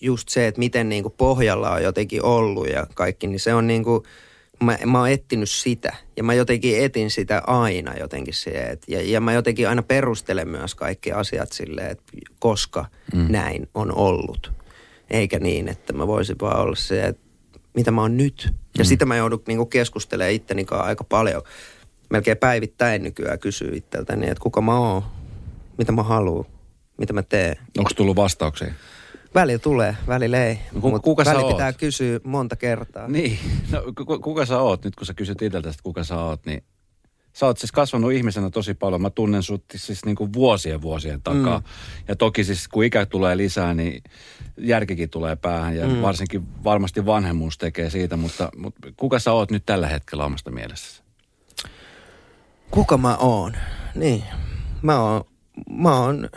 [0.00, 3.66] just se, että miten niin kuin pohjalla on jotenkin ollut ja kaikki, niin se on
[3.66, 4.02] niin kuin,
[4.64, 9.02] mä, mä oon ettinyt sitä ja mä jotenkin etin sitä aina jotenkin se, et, ja,
[9.02, 13.26] ja mä jotenkin aina perustelen myös kaikki asiat silleen, että koska mm.
[13.28, 14.52] näin on ollut.
[15.10, 17.22] Eikä niin, että mä voisin vaan olla se, että
[17.74, 18.54] mitä mä oon nyt.
[18.78, 18.88] Ja mm.
[18.88, 21.42] sitä mä joudun niin keskustelemaan itteni kanssa aika paljon.
[22.10, 25.02] Melkein päivittäin nykyään kysyy itseltäni, että kuka mä oon,
[25.78, 26.44] mitä mä haluan,
[26.96, 27.56] mitä mä teen.
[27.78, 28.72] Onko tullut vastauksia?
[29.34, 30.58] Välillä tulee, välillä ei.
[30.72, 31.52] No, kuka, kuka sä oot?
[31.52, 33.08] pitää kysyä monta kertaa.
[33.08, 33.38] Niin,
[33.72, 33.82] no
[34.22, 34.84] kuka sä oot?
[34.84, 36.64] Nyt kun sä kysyt itseltäsi, että kuka sä oot, niin
[37.32, 39.02] sä oot siis kasvanut ihmisenä tosi paljon.
[39.02, 41.58] Mä tunnen sut siis niin kuin vuosien vuosien takaa.
[41.58, 41.64] Mm.
[42.08, 44.02] Ja toki siis kun ikä tulee lisää, niin
[44.58, 45.76] järkikin tulee päähän.
[45.76, 46.02] Ja mm.
[46.02, 48.16] varsinkin varmasti vanhemmuus tekee siitä.
[48.16, 51.02] Mutta, mutta kuka sä oot nyt tällä hetkellä omasta mielessäsi?
[52.70, 53.56] Kuka mä oon?
[53.94, 54.24] Niin,
[54.82, 55.24] mä oon,
[55.70, 56.28] mä oon,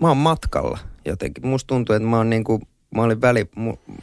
[0.00, 1.46] mä oon matkalla jotenkin.
[1.46, 2.62] Musta tuntuu, että mä oon niin kuin
[2.94, 3.50] mä olin, väli,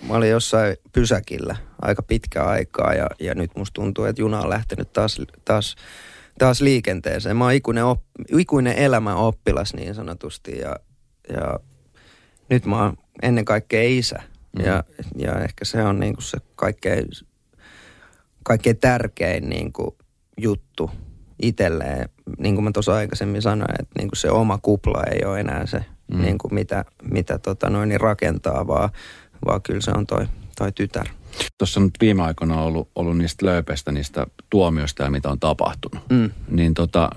[0.07, 4.49] mä olin jossain pysäkillä aika pitkä aikaa ja, ja nyt musta tuntuu, että juna on
[4.49, 5.75] lähtenyt taas, taas,
[6.39, 7.37] taas liikenteeseen.
[7.37, 8.03] Mä oon ikuinen, op,
[8.37, 10.75] ikuinen elämä oppilas niin sanotusti ja,
[11.29, 11.59] ja
[12.49, 14.23] nyt mä oon ennen kaikkea isä.
[14.59, 14.65] Mm.
[14.65, 14.83] Ja,
[15.17, 17.07] ja ehkä se on niinku se kaikkein,
[18.43, 19.97] kaikkein tärkein niinku
[20.37, 20.91] juttu
[21.41, 22.09] itselleen.
[22.37, 25.85] Niin kuin mä tuossa aikaisemmin sanoin, että niinku se oma kupla ei ole enää se–
[26.07, 26.21] mm.
[26.21, 28.89] niin kuin mitä, mitä tota noin, niin rakentaa, vaan,
[29.45, 31.07] vaan kyllä se on toi, toi tytär.
[31.57, 36.09] Tuossa on nyt viime aikoina ollut, ollut niistä lööpeistä, niistä tuomioista ja mitä on tapahtunut.
[36.09, 36.31] Mm.
[36.49, 37.09] Niin tota,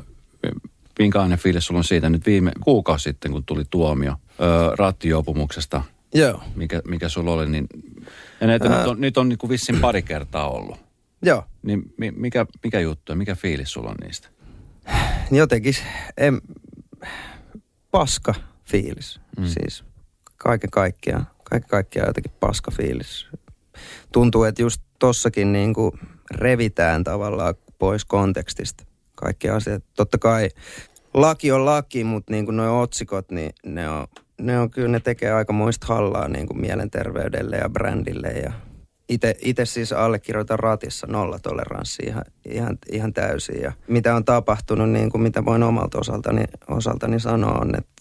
[0.98, 5.82] minkälainen fiilis sulla on siitä nyt viime kuukausi sitten, kun tuli tuomio öö, rattijuopumuksesta?
[6.14, 6.42] Joo.
[6.54, 7.66] Mikä, mikä sulla oli, niin
[8.40, 8.78] ja näitä Ää...
[8.78, 10.78] nyt on, nyt on niin kuin vissin pari kertaa ollut.
[11.22, 11.44] Joo.
[11.62, 14.28] Niin mikä, mikä juttu ja mikä fiilis sulla on niistä?
[15.30, 15.74] Jotenkin,
[16.16, 16.40] en,
[17.90, 18.34] paska
[18.68, 19.20] fiilis.
[19.38, 19.46] Mm.
[19.46, 19.84] Siis
[20.36, 23.26] kaiken kaikkiaan, kaiken kaikkiaan jotenkin paska fiilis.
[24.12, 25.92] Tuntuu, että just tossakin niin kuin
[26.30, 29.84] revitään tavallaan pois kontekstista kaikki asiat.
[29.96, 30.48] Totta kai
[31.14, 34.06] laki on laki, mutta niin kuin nuo otsikot, niin ne on,
[34.40, 38.52] ne on kyllä, ne tekee aika muista hallaa niin kuin mielenterveydelle ja brändille ja
[39.42, 43.62] itse siis allekirjoitan ratissa nollatoleranssi ihan, ihan, ihan täysin.
[43.62, 47.97] Ja mitä on tapahtunut, niin kuin mitä voin omalta osaltani, osaltani sanoa, on, että, että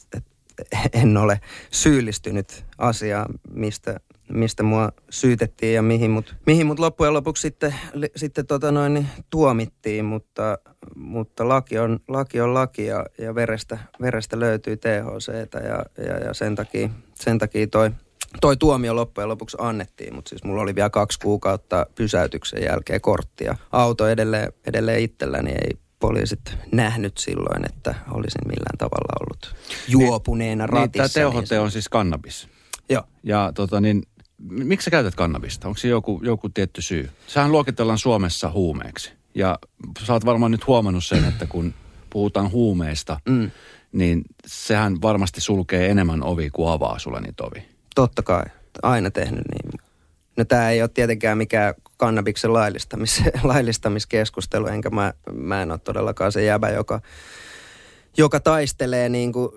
[0.93, 1.41] en ole
[1.71, 7.75] syyllistynyt asiaan, mistä, mistä mua syytettiin ja mihin mut, mihin mut loppujen lopuksi sitten,
[8.15, 10.57] sitten tota noin, niin tuomittiin, mutta,
[10.95, 16.33] mutta laki, on, laki on laki ja, ja verestä, verestä löytyy THC ja, ja, ja
[16.33, 17.91] sen, takia, sen takia toi–
[18.41, 23.55] toi tuomio loppujen lopuksi annettiin, mutta siis mulla oli vielä kaksi kuukautta pysäytyksen jälkeen korttia.
[23.71, 29.55] Auto edelleen, edelleen itselläni ei poliisit nähnyt silloin, että olisin millään tavalla ollut
[29.88, 31.19] juopuneena niin, ratissa.
[31.19, 32.47] Niin, tämä THT on siis kannabis.
[32.89, 33.03] Joo.
[33.23, 34.03] Ja tota niin,
[34.39, 35.67] miksi sä käytät kannabista?
[35.67, 37.10] Onko se joku, joku tietty syy?
[37.27, 39.12] Sehän luokitellaan Suomessa huumeeksi.
[39.36, 39.60] Ja
[40.05, 41.73] sä oot varmaan nyt huomannut sen, että kun
[42.10, 43.51] puhutaan huumeista, mm.
[43.91, 47.65] niin sehän varmasti sulkee enemmän ovi kuin avaa sulle niitä ovi.
[47.95, 48.43] Totta kai,
[48.83, 49.87] aina tehnyt niin.
[50.38, 56.32] No tämä ei ole tietenkään mikään kannabiksen laillistamis, laillistamiskeskustelu, enkä mä, mä en ole todellakaan
[56.32, 57.02] se jäbä, joka,
[58.17, 59.50] joka taistelee niin kuin,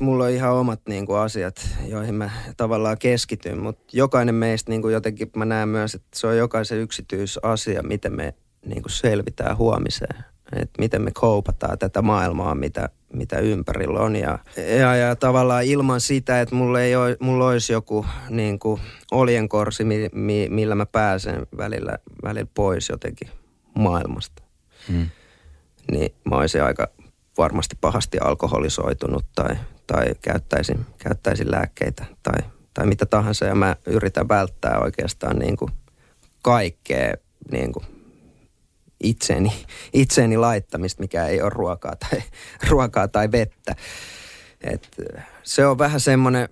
[0.00, 4.82] mulla on ihan omat niin kuin, asiat, joihin mä tavallaan keskityn, mutta jokainen meistä niin
[4.82, 8.34] kuin, jotenkin mä näen myös, että se on jokaisen yksityisasia, miten me
[8.66, 14.16] niin kuin, selvitään huomiseen että miten me koupataan tätä maailmaa, mitä, mitä ympärillä on.
[14.16, 14.38] Ja,
[14.78, 19.84] ja, ja tavallaan ilman sitä, että mulla, ei ole, mulla olisi joku niin kuin oljenkorsi,
[19.84, 23.28] mi, mi, millä mä pääsen välillä, välillä pois jotenkin
[23.78, 24.42] maailmasta.
[24.88, 25.06] Hmm.
[25.90, 26.88] Niin mä olisin aika
[27.38, 33.44] varmasti pahasti alkoholisoitunut tai, tai käyttäisin, käyttäisin lääkkeitä tai, tai mitä tahansa.
[33.44, 35.70] Ja mä yritän välttää oikeastaan niin kuin
[36.42, 37.14] kaikkea
[37.50, 37.84] niin kuin
[39.00, 39.52] itseeni,
[39.92, 42.22] itseeni laittamista, mikä ei ole ruokaa tai,
[42.70, 43.76] ruokaa tai vettä.
[44.60, 44.88] Et
[45.42, 46.48] se on vähän semmoinen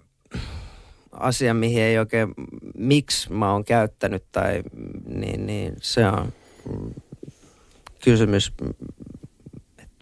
[1.13, 2.35] asia, mihin ei oikein,
[2.79, 4.63] miksi mä oon käyttänyt tai
[5.09, 6.33] niin, niin se on
[8.05, 8.53] kysymys,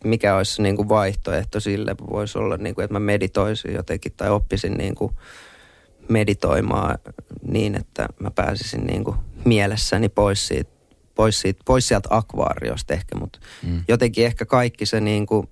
[0.04, 1.96] mikä olisi niin kuin vaihtoehto sille.
[2.11, 5.12] Voisi olla, niin kuin, että mä meditoisin jotenkin tai oppisin niin kuin
[6.09, 6.98] meditoimaan
[7.42, 10.73] niin, että mä pääsisin niin kuin mielessäni pois siitä
[11.14, 13.85] pois, siitä, pois sieltä akvaariosta ehkä, mutta mm.
[13.88, 15.48] jotenkin ehkä kaikki se niin kuin,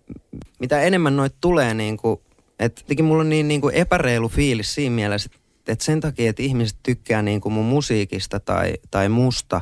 [0.60, 2.20] mitä enemmän noit tulee niin kuin,
[2.58, 6.30] että jotenkin mulla on niin, niin kuin epäreilu fiilis siinä mielessä, että, että sen takia,
[6.30, 9.60] että ihmiset tykkää niin kuin mun musiikista tai, tai musta,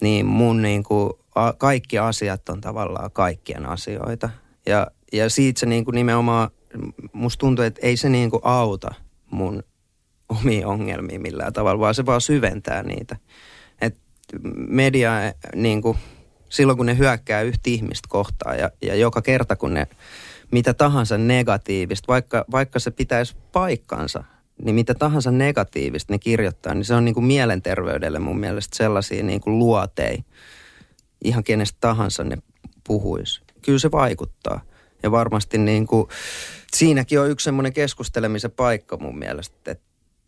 [0.00, 4.30] niin mun niin kuin, a, kaikki asiat on tavallaan kaikkien asioita.
[4.66, 6.50] Ja, ja siitä se niin kuin nimenomaan,
[7.12, 8.94] musta tuntuu, että ei se niin kuin auta
[9.30, 9.62] mun
[10.28, 13.16] omiin ongelmiin millään tavalla, vaan se vaan syventää niitä
[14.56, 15.10] media
[15.54, 15.98] niin kuin,
[16.48, 19.86] silloin kun ne hyökkää yhtä ihmistä kohtaan ja, ja joka kerta kun ne
[20.50, 24.24] mitä tahansa negatiivista, vaikka, vaikka se pitäisi paikkansa,
[24.64, 29.22] niin mitä tahansa negatiivista ne kirjoittaa, niin se on niin kuin mielenterveydelle mun mielestä sellaisia
[29.22, 30.24] niin kuin luotei.
[31.24, 32.36] Ihan kenestä tahansa ne
[32.86, 33.40] puhuisi.
[33.62, 34.60] Kyllä se vaikuttaa.
[35.02, 36.08] Ja varmasti niin kuin,
[36.74, 39.85] siinäkin on yksi semmoinen keskustelemisen paikka mun mielestä, että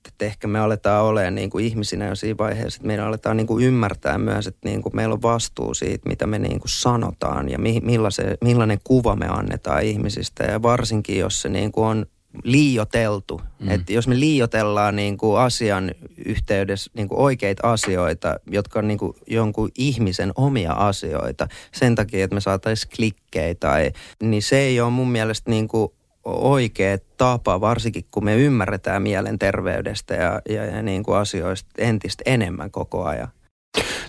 [0.08, 3.46] että ehkä me aletaan olemaan niin kuin ihmisinä jo siinä vaiheessa, että meidän aletaan niin
[3.46, 7.48] kuin ymmärtää myös, että niin kuin meillä on vastuu siitä, mitä me niin kuin sanotaan
[7.48, 10.44] ja mi, millainen, millainen kuva me annetaan ihmisistä.
[10.44, 12.06] Ja varsinkin, jos se niin kuin on
[12.44, 13.40] liioteltu.
[13.58, 13.70] Mm.
[13.70, 15.90] Että jos me liiotellaan niin kuin asian
[16.26, 22.24] yhteydessä niin kuin oikeita asioita, jotka on niin kuin jonkun ihmisen omia asioita, sen takia,
[22.24, 23.92] että me saataisiin klikkejä tai,
[24.22, 25.92] niin se ei ole mun mielestä niin kuin
[26.28, 32.70] oikea tapa, varsinkin kun me ymmärretään mielenterveydestä ja, ja, ja niin kuin asioista entistä enemmän
[32.70, 33.28] koko ajan.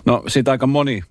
[0.06, 1.02] No siitä aika moni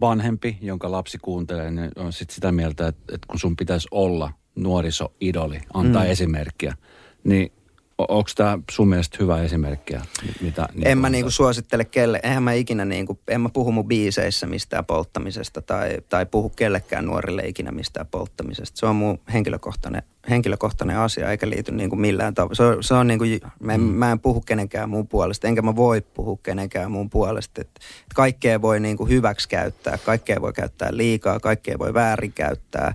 [0.00, 4.32] vanhempi, jonka lapsi kuuntelee, niin on sit sitä mieltä, että, että kun sun pitäisi olla
[4.54, 6.10] nuorisoidoli, antaa mm.
[6.10, 6.76] esimerkkiä,
[7.24, 7.52] niin
[7.98, 10.02] Onko tämä sun mielestä hyvä esimerkkiä?
[10.40, 13.88] Mitä, niin en mä niinku suosittele kelle, eihän mä ikinä niinku, en mä puhu mun
[13.88, 18.78] biiseissä mistään polttamisesta tai, tai puhu kellekään nuorille ikinä mistään polttamisesta.
[18.78, 22.54] Se on mun henkilökohtainen, henkilökohtainen asia eikä liity niinku millään tavalla.
[22.54, 23.24] Se on, se on niinku,
[23.60, 23.84] mä, mm.
[23.84, 27.60] mä en puhu kenenkään muun puolesta, enkä mä voi puhua kenenkään muun puolesta.
[27.60, 32.94] Et, et kaikkea voi niinku hyväksi käyttää, kaikkea voi käyttää liikaa, kaikkea voi väärinkäyttää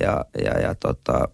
[0.00, 1.28] ja, ja, ja tota,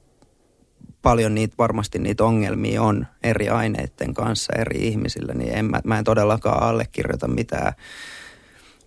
[1.04, 5.98] paljon niitä, varmasti niitä ongelmia on eri aineiden kanssa eri ihmisillä, niin en, mä, mä
[5.98, 7.72] en todellakaan allekirjoita mitään,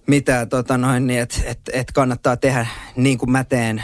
[0.08, 3.84] mitään tota noin, niin että et, et kannattaa tehdä niin kuin mä teen,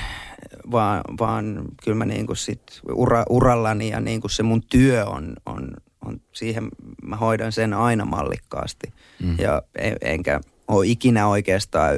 [0.72, 2.62] vaan, vaan kyllä mä niin kuin sit
[2.94, 5.70] ura, urallani ja niin kuin se mun työ on, on,
[6.06, 6.68] on, siihen
[7.04, 8.94] mä hoidan sen aina mallikkaasti.
[9.24, 9.36] Mm.
[9.40, 11.98] Ja en, enkä ole ikinä oikeastaan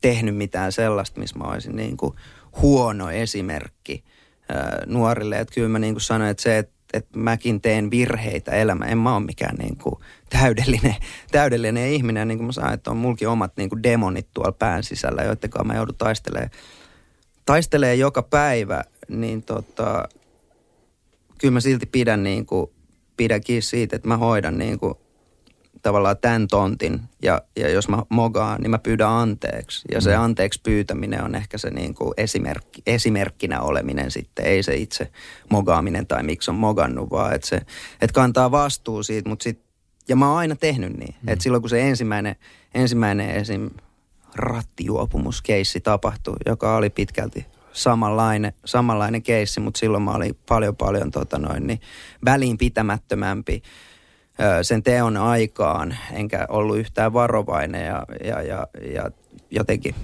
[0.00, 2.14] tehnyt mitään sellaista, missä mä olisin niin kuin
[2.62, 4.04] huono esimerkki
[4.86, 5.38] nuorille.
[5.38, 8.98] Että kyllä mä niin kuin sanoin, että se, että, että mäkin teen virheitä elämä, en
[8.98, 9.94] mä ole mikään niin kuin
[10.30, 10.94] täydellinen,
[11.32, 12.28] täydellinen ihminen.
[12.28, 15.50] Niin kuin mä sanoin, että on mulkin omat niin kuin demonit tuolla pään sisällä, joiden
[15.50, 16.50] kanssa mä joudun taistelemaan,
[17.46, 20.08] taistelee joka päivä, niin tota,
[21.38, 22.70] kyllä mä silti pidän, niin kuin,
[23.16, 24.94] pidän siitä, että mä hoidan niin kuin
[25.82, 29.88] tavallaan tämän tontin ja, ja jos mä mogaan, niin mä pyydän anteeksi.
[29.92, 30.22] Ja se mm.
[30.22, 35.10] anteeksi pyytäminen on ehkä se niin kuin esimerkki, esimerkkinä oleminen sitten, ei se itse
[35.50, 37.56] mogaaminen tai miksi on mogannut, vaan että se
[38.00, 39.60] että kantaa vastuu siitä, mutta sit,
[40.08, 41.14] ja mä oon aina tehnyt niin.
[41.22, 41.28] Mm.
[41.28, 42.36] Että silloin kun se ensimmäinen,
[42.74, 43.70] ensimmäinen esim.
[44.34, 51.38] rattijuopumuskeissi tapahtui, joka oli pitkälti samanlainen, samanlainen keissi, mutta silloin mä olin paljon paljon tota
[51.38, 51.80] noin, niin
[52.24, 53.62] väliinpitämättömämpi
[54.62, 59.10] sen teon aikaan, enkä ollut yhtään varovainen ja, ja, ja, ja
[59.50, 59.94] jotenkin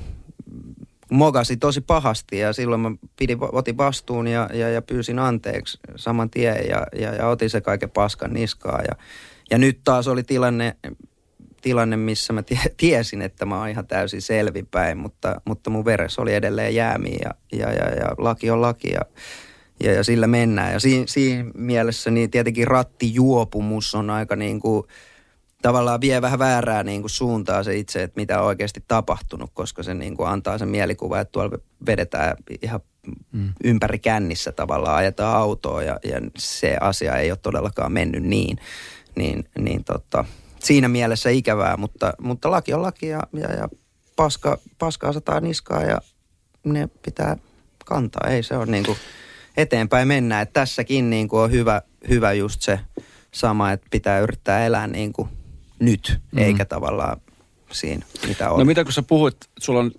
[1.10, 6.30] mogasi tosi pahasti ja silloin mä pidin, otin vastuun ja, ja, ja pyysin anteeksi saman
[6.30, 8.96] tien ja, ja, ja otin se kaiken paskan niskaa ja,
[9.50, 10.76] ja nyt taas oli tilanne,
[11.62, 12.42] tilanne, missä mä
[12.76, 17.58] tiesin, että mä oon ihan täysin selvinpäin, mutta, mutta mun veres oli edelleen jäämiä ja,
[17.58, 19.00] ja, ja, ja laki on laki ja,
[19.80, 20.72] ja, ja sillä mennään.
[20.72, 24.86] Ja siinä, siinä mielessä niin tietenkin rattijuopumus on aika niin kuin,
[25.62, 29.82] tavallaan vie vähän väärää niin kuin suuntaa se itse, että mitä on oikeasti tapahtunut, koska
[29.82, 32.80] se niin kuin antaa sen mielikuva, että tuolla vedetään ihan
[33.32, 33.52] mm.
[33.64, 38.58] ympäri kännissä tavallaan, ajetaan autoa ja, ja se asia ei ole todellakaan mennyt niin.
[39.16, 40.24] Niin, niin tota,
[40.60, 43.68] siinä mielessä ikävää, mutta, mutta laki on laki ja, ja, ja
[44.16, 45.98] paska, paskaa sataa niskaa ja
[46.64, 47.36] ne pitää
[47.84, 48.30] kantaa.
[48.30, 48.98] Ei se ole niin kuin
[49.56, 50.42] eteenpäin mennään.
[50.42, 52.80] Että tässäkin niin kuin on hyvä, hyvä just se
[53.32, 55.28] sama, että pitää yrittää elää niin kuin
[55.78, 56.38] nyt, mm.
[56.38, 57.20] eikä tavallaan
[57.72, 58.58] siinä, mitä on.
[58.58, 59.92] No mitä kun sä puhuit, sulla on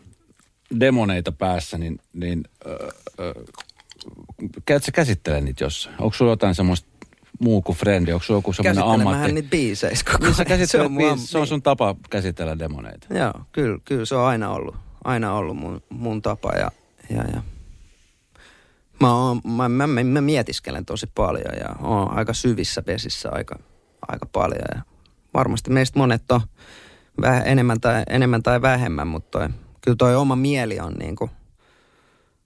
[0.79, 2.89] demoneita päässä, niin, niin öö,
[3.19, 3.33] öö,
[4.65, 5.95] käyt sä käsittele niitä jossain?
[5.99, 6.87] Onko sulla jotain semmoista
[7.39, 8.13] muu kuin frendi?
[8.13, 9.31] Onko sulla joku semmoinen ammatti?
[9.31, 10.67] niitä biiseissä koko niin ajan.
[10.67, 13.07] se, on biis, se on sun tapa käsitellä demoneita.
[13.13, 16.71] Joo, kyllä, kyllä se on aina ollut, aina ollut mun, mun tapa ja,
[17.09, 17.41] ja, ja
[18.99, 23.59] Mä, oon, mä, mä, mä, mä mietiskelen tosi paljon ja oon aika syvissä vesissä aika,
[24.07, 24.65] aika paljon.
[24.75, 24.81] Ja
[25.33, 26.41] varmasti meistä monet on
[27.21, 29.49] vähän enemmän tai, enemmän tai vähemmän, mutta toi,
[29.81, 31.29] kyllä toi oma mieli on niinku,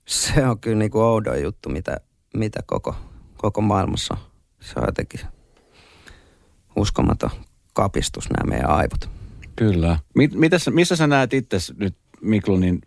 [0.05, 1.97] se on kyllä niinku oudon juttu, mitä,
[2.33, 2.95] mitä koko,
[3.37, 4.31] koko maailmassa on.
[4.59, 5.21] Se on jotenkin
[6.75, 7.29] uskomaton
[7.73, 9.09] kapistus nämä meidän aivot.
[9.55, 9.99] Kyllä.
[10.15, 12.81] Mit, mitäs, missä sä näet itse nyt Miklu, niin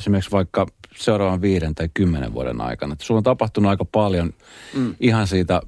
[0.00, 2.92] esimerkiksi vaikka seuraavan viiden tai kymmenen vuoden aikana.
[2.92, 4.34] Että sulla on tapahtunut aika paljon
[4.74, 4.94] mm.
[5.00, 5.60] ihan siitä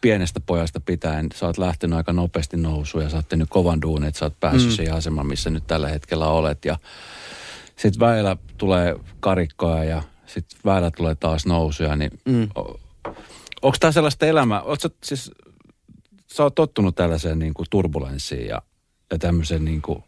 [0.00, 1.28] pienestä pojasta pitäen.
[1.34, 4.40] Sä oot lähtenyt aika nopeasti nousuun ja sä oot tehnyt kovan duunin, että sä oot
[4.40, 4.76] päässyt mm.
[4.76, 6.64] siihen asemaan, missä nyt tällä hetkellä olet.
[6.64, 6.76] Ja
[7.76, 11.96] sitten väillä tulee karikkoja ja sitten väillä tulee taas nousuja.
[11.96, 12.48] Niin mm.
[13.62, 14.62] onko tämä sellaista elämää?
[14.62, 15.30] Oot sä, siis,
[16.26, 18.62] sä oot tottunut tällaiseen niin kuin turbulenssiin ja,
[19.10, 20.04] ja tämmöiseen niin kuin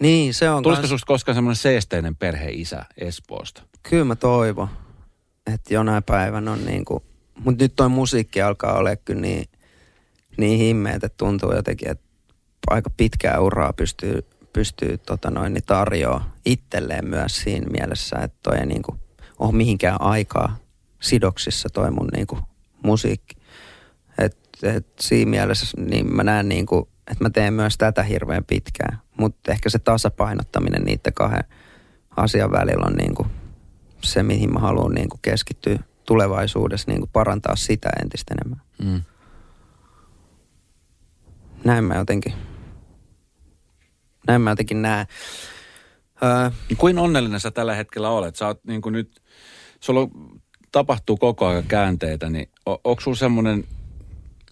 [0.00, 0.90] niin, se on Tulisiko kans...
[0.90, 3.62] susta koskaan semmoinen seesteinen perheisä Espoosta?
[3.82, 4.68] Kyllä mä toivon,
[5.54, 7.02] että jonain päivänä on niin kuin...
[7.44, 9.44] Mutta nyt toi musiikki alkaa olla kyllä niin,
[10.36, 12.04] niin himmeet, että tuntuu jotenkin, että
[12.70, 18.58] aika pitkää uraa pystyy, pystyy tota noin, niin tarjoaa itselleen myös siinä mielessä, että toi
[18.58, 19.00] ei niin kuin
[19.38, 20.56] ole mihinkään aikaa
[21.00, 22.40] sidoksissa toi mun niin kuin
[22.82, 23.36] musiikki.
[24.18, 28.44] Et, et siinä mielessä niin mä näen niin kuin että mä teen myös tätä hirveän
[28.44, 28.98] pitkään.
[29.18, 31.44] Mutta ehkä se tasapainottaminen niiden kahden
[32.16, 33.28] asian välillä on niin kuin
[34.02, 38.60] se, mihin mä haluan niin kuin keskittyä tulevaisuudessa, niin kuin parantaa sitä entistä enemmän.
[38.82, 39.02] Mm.
[41.64, 42.32] Näin mä jotenkin,
[44.26, 45.06] näin mä jotenkin näen.
[46.22, 48.36] Öö, Kuin onnellinen sä tällä hetkellä olet?
[48.36, 49.22] Sä oot niin kuin nyt,
[49.80, 50.08] sulla
[50.72, 53.64] tapahtuu koko ajan käänteitä, niin on, onko sulla semmoinen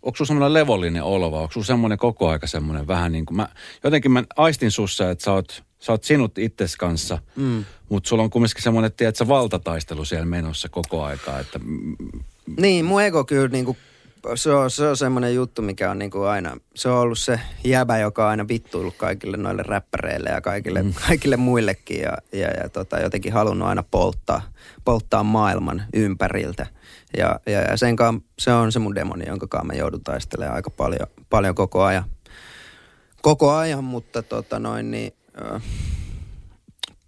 [0.04, 3.36] onko sulla semmoinen levollinen olo vai onko sulla semmoinen koko aika semmoinen vähän niin kuin
[3.36, 3.48] mä,
[3.84, 7.64] jotenkin mä aistin sussa, että sä oot, sä oot sinut itses kanssa, mm.
[7.88, 11.60] mutta sulla on kumminkin semmoinen, että sä valtataistelu siellä menossa koko aikaa, että...
[12.56, 13.76] Niin, mun ego kyllä niin kuin,
[14.34, 17.40] se on, se on semmoinen juttu, mikä on niin kuin aina, se on ollut se
[17.64, 20.94] jäbä, joka on aina vittuillut kaikille noille räppäreille ja kaikille, mm.
[21.08, 24.42] kaikille muillekin ja, ja, ja tota, jotenkin halunnut aina polttaa,
[24.84, 26.66] polttaa maailman ympäriltä.
[27.18, 30.56] Ja, ja, ja sen kaan, se on se mun demoni, jonka kanssa mä joudun taistelemaan
[30.56, 32.04] aika paljon, paljon koko ajan.
[33.22, 35.12] Koko ajan, mutta tota noin, niin,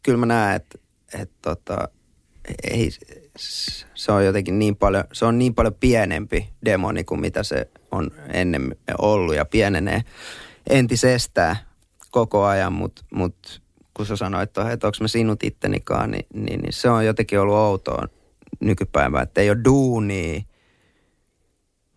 [0.02, 0.78] kyllä mä näen, että
[1.22, 1.88] et, tota,
[2.70, 2.90] ei,
[3.94, 8.10] se on jotenkin niin paljon, se on niin paljon pienempi demoni kuin mitä se on
[8.32, 10.02] ennen ollut ja pienenee
[10.70, 11.56] entisestään
[12.10, 13.62] koko ajan, mutta mut
[13.94, 17.40] kun sä sanoit, että, että onko mä sinut ittenikaan, niin, niin, niin se on jotenkin
[17.40, 18.06] ollut outoa
[18.60, 20.40] nykypäivää, että ei ole duunia,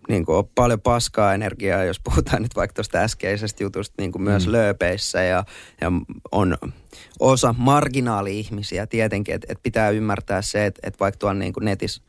[0.09, 4.21] niin kuin on paljon paskaa energiaa, jos puhutaan nyt vaikka tuosta äskeisestä jutusta, niin kuin
[4.21, 4.51] myös mm.
[4.51, 5.43] lööpeissä ja,
[5.81, 5.91] ja
[6.31, 6.57] on
[7.19, 12.01] osa marginaali-ihmisiä tietenkin, että et pitää ymmärtää se, että et vaikka tuolla niin netissä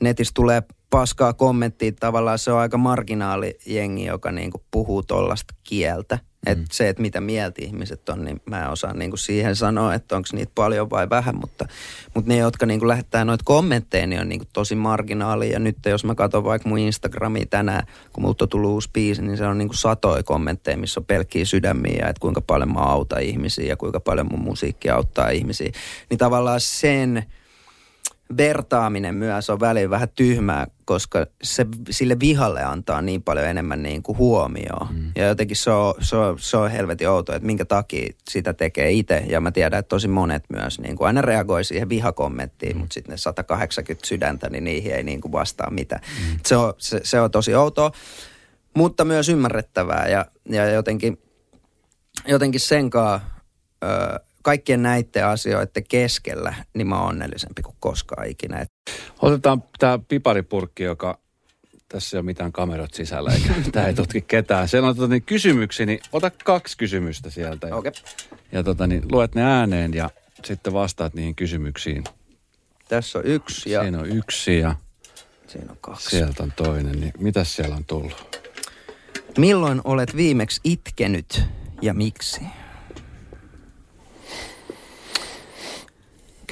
[0.00, 5.54] netis tulee paskaa kommenttia, tavallaan se on aika marginaali jengi, joka niin kuin puhuu tollasta
[5.64, 6.64] kieltä– et mm.
[6.70, 10.28] Se, että mitä mieltä ihmiset on, niin mä en osaa niinku siihen sanoa, että onko
[10.32, 11.66] niitä paljon vai vähän, mutta,
[12.14, 15.50] mutta ne, jotka niinku lähettää noita kommentteja, niin on niinku tosi marginaali.
[15.50, 19.22] Ja nyt jos mä katson vaikka mun Instagramia tänään, kun multa on tullut uusi biisi,
[19.22, 22.80] niin se on niinku satoja kommentteja, missä on pelkkiä sydämiä ja että kuinka paljon mä
[22.80, 25.72] autan ihmisiä ja kuinka paljon mun musiikki auttaa ihmisiä.
[26.10, 27.24] Niin tavallaan sen
[28.36, 34.02] vertaaminen myös on väliin vähän tyhmää, koska se sille vihalle antaa niin paljon enemmän niin
[34.02, 34.88] kuin huomioon.
[34.90, 35.12] Mm.
[35.16, 38.90] Ja jotenkin se on, se, on, se on helvetin outoa, että minkä takia sitä tekee
[38.90, 39.24] itse.
[39.28, 42.80] Ja mä tiedän, että tosi monet myös niin kuin aina reagoi siihen vihakommenttiin, mm.
[42.80, 46.00] mutta sitten ne 180 sydäntä, niin niihin ei niin kuin vastaa mitään.
[46.04, 46.38] Mm.
[46.46, 47.90] Se, on, se, se on tosi outoa,
[48.74, 51.18] mutta myös ymmärrettävää ja, ja jotenkin,
[52.26, 53.20] jotenkin senkaan...
[53.84, 58.66] Öö, kaikkien näiden asioiden keskellä, niin mä oon onnellisempi kuin koskaan ikinä.
[59.22, 61.18] Otetaan tämä piparipurkki, joka
[61.88, 64.68] tässä ei ole mitään kamerot sisällä, eikä tämä ei tutki ketään.
[64.68, 67.68] Siellä on tota, niin kysymyksiä, niin ota kaksi kysymystä sieltä.
[67.68, 67.92] Ja, okay.
[68.52, 70.10] ja tota, niin, luet ne ääneen ja
[70.44, 72.04] sitten vastaat niihin kysymyksiin.
[72.88, 73.70] Tässä on yksi.
[73.70, 73.80] Ja...
[73.82, 74.74] Siinä on yksi ja
[75.46, 76.10] Siinä on kaksi.
[76.10, 77.00] sieltä on toinen.
[77.00, 78.42] Niin mitäs siellä on tullut?
[79.38, 81.42] Milloin olet viimeksi itkenyt
[81.82, 82.40] ja miksi?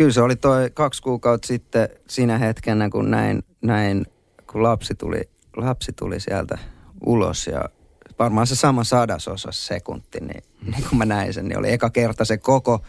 [0.00, 4.06] Kyllä se oli toi kaksi kuukautta sitten siinä hetkenä, kun näin, näin
[4.52, 6.58] kun lapsi tuli, lapsi tuli sieltä
[7.06, 7.64] ulos ja
[8.18, 12.24] varmaan se sama sadasosa sekunti, niin, niin kun mä näin sen, niin oli eka kerta
[12.24, 12.82] se koko,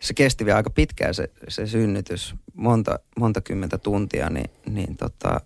[0.00, 5.40] se kesti vielä aika pitkään se, se synnytys, monta, monta kymmentä tuntia, niin, niin tota,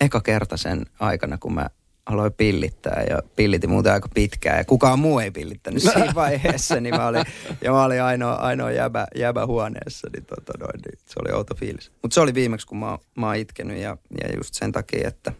[0.00, 1.66] eka kerta sen aikana, kun mä
[2.06, 6.94] aloin pillittää ja pillitin muuten aika pitkään ja kukaan muu ei pillittänyt siinä vaiheessa, niin
[6.94, 7.24] mä olin,
[7.64, 11.54] ja mä olin ainoa, ainoa jäbä, jäbä huoneessa, niin, tota noin, niin se oli outo
[11.54, 11.92] fiilis.
[12.02, 15.32] Mutta se oli viimeksi, kun mä, mä oon itkenyt ja, ja just sen takia, että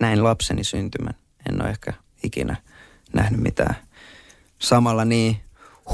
[0.00, 1.14] näin lapseni syntymän.
[1.48, 2.56] En ole ehkä ikinä
[3.12, 3.74] nähnyt mitään
[4.58, 5.36] samalla niin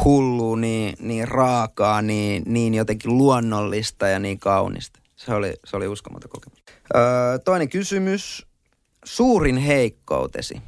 [0.05, 5.01] hullua, niin, niin raakaa, niin, niin jotenkin luonnollista ja niin kaunista.
[5.17, 6.63] Se oli, se oli uskomaton kokemus.
[6.95, 8.46] Öö, toinen kysymys
[9.07, 10.63] Suurin heikkoutesi.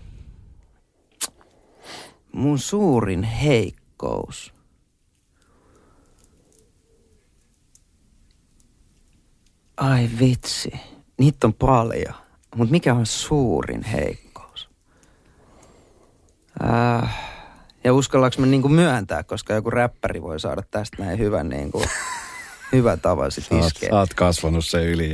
[2.32, 4.54] Mun suurin heikkous.
[9.76, 10.72] Ai vitsi.
[11.18, 12.14] Niitä on paljon.
[12.56, 14.68] Mutta mikä on suurin heikkous?
[16.64, 17.18] Äh,
[17.84, 21.82] ja uskallaanko mä niinku myöntää, koska joku räppäri voi saada tästä näin hyvän niinku
[22.72, 23.90] hyvä tapa sit sä iskeä.
[23.90, 25.12] Sä oot kasvanut se yli.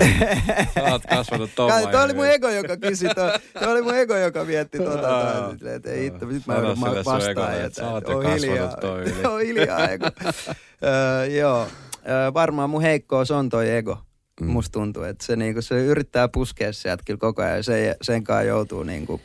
[0.74, 1.72] sä oot kasvanut tuon.
[1.90, 3.10] Toi oli mun ego, joka kysyi.
[3.14, 5.50] Toi oli mun ego, joka mietti tota.
[5.74, 7.20] että ei itse, nyt mä joudun vastaan.
[7.72, 8.76] Sä oot kasvanut hiljaa.
[8.76, 9.24] toi yli.
[9.34, 10.06] On hiljaa ego.
[11.40, 11.66] joo,
[12.34, 13.98] varmaan mun heikkous on toi ego.
[14.40, 14.46] Mm.
[14.46, 17.64] Musta tuntuu, että se, niinku, se yrittää puskea sieltä kyllä koko ajan.
[17.64, 19.20] Se, sen kanssa joutuu niinku,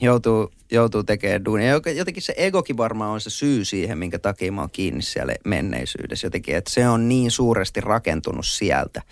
[0.00, 1.80] joutuu, joutuu tekemään duunia.
[1.96, 6.26] Jotenkin se egokin varmaan on se syy siihen, minkä takia mä oon kiinni siellä menneisyydessä.
[6.26, 9.02] Jotenkin, että se on niin suuresti rakentunut sieltä,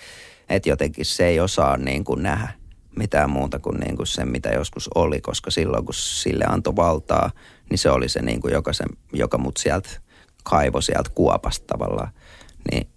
[0.48, 2.48] että jotenkin se ei osaa niin kuin nähdä
[2.96, 7.30] mitään muuta kuin, niin kuin se, mitä joskus oli, koska silloin kun sille antoi valtaa,
[7.70, 9.88] niin se oli se, niin kuin joka, se joka mut sieltä
[10.44, 12.12] kaivo sieltä kuopasta tavallaan.
[12.70, 12.88] Niin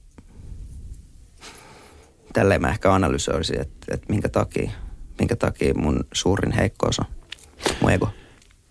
[2.33, 4.71] tälleen mä ehkä analysoisin, että, että minkä, takia,
[5.19, 7.05] minkä takia mun suurin heikkous on
[7.81, 8.09] mun ego.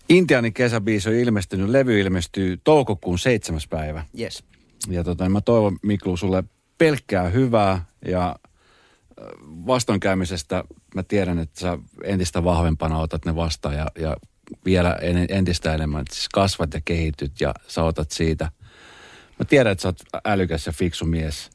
[0.09, 4.05] Intianin kesäbiisi on ilmestynyt, levy ilmestyy toukokuun seitsemäs päivä.
[4.19, 4.43] Yes.
[4.89, 6.43] Ja tota, niin mä toivon Miklu sulle
[6.77, 8.35] pelkkää hyvää ja
[9.67, 10.63] vastoinkäymisestä
[10.95, 14.15] mä tiedän, että sä entistä vahvempana otat ne vastaan ja, ja
[14.65, 14.97] vielä
[15.29, 18.51] entistä enemmän, että siis kasvat ja kehityt ja sä otat siitä.
[19.39, 21.49] Mä tiedän, että sä oot älykäs ja fiksu mies.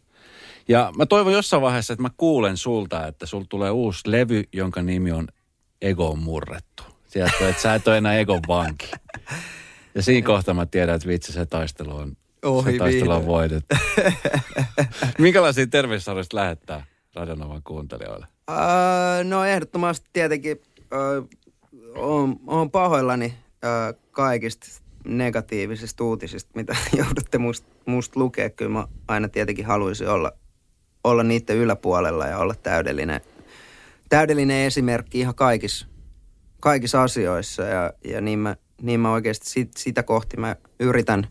[0.68, 4.82] Ja mä toivon jossain vaiheessa, että mä kuulen sulta, että sul tulee uusi levy, jonka
[4.82, 5.28] nimi on
[5.82, 6.95] Ego on murrettu.
[7.16, 8.90] Tiedätkö, että sä et ole enää Egon vanki.
[9.94, 13.76] Ja siinä kohtaa mä tiedän, että vitsi se taistelu on, Ohi se taistelu on voitettu.
[15.18, 18.26] Minkälaisia terveysarvoista lähettää Radionovan kuuntelijoille?
[18.50, 18.56] Uh,
[19.24, 21.28] no ehdottomasti tietenkin uh,
[21.94, 24.66] on, on pahoillani uh, kaikista
[25.04, 28.50] negatiivisista uutisista, mitä joudutte musta must lukea.
[28.50, 30.32] Kyllä mä aina tietenkin haluaisin olla,
[31.04, 33.20] olla niiden yläpuolella ja olla täydellinen,
[34.08, 35.95] täydellinen esimerkki ihan kaikissa
[36.60, 41.26] kaikissa asioissa ja, ja niin, mä, niin mä oikeasti sit, sitä kohti mä yritän,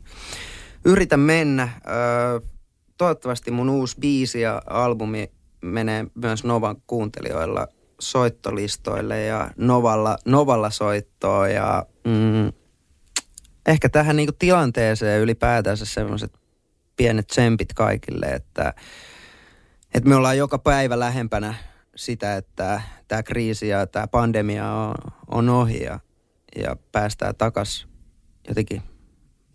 [0.86, 1.70] yritän mennä.
[1.88, 2.40] Öö,
[2.98, 7.68] toivottavasti mun uusi biisi ja albumi menee myös Novan kuuntelijoilla
[8.00, 12.54] soittolistoille ja Novalla, Novalla soittoa ja mm,
[13.66, 16.40] ehkä tähän niinku tilanteeseen ylipäätänsä semmoiset
[16.96, 18.74] pienet tsempit kaikille, että,
[19.94, 21.54] että me ollaan joka päivä lähempänä
[21.96, 24.95] sitä, että tämä kriisi ja tämä pandemia on,
[25.28, 25.99] on ohi ja,
[26.56, 27.89] ja päästään takaisin
[28.47, 28.82] jotenkin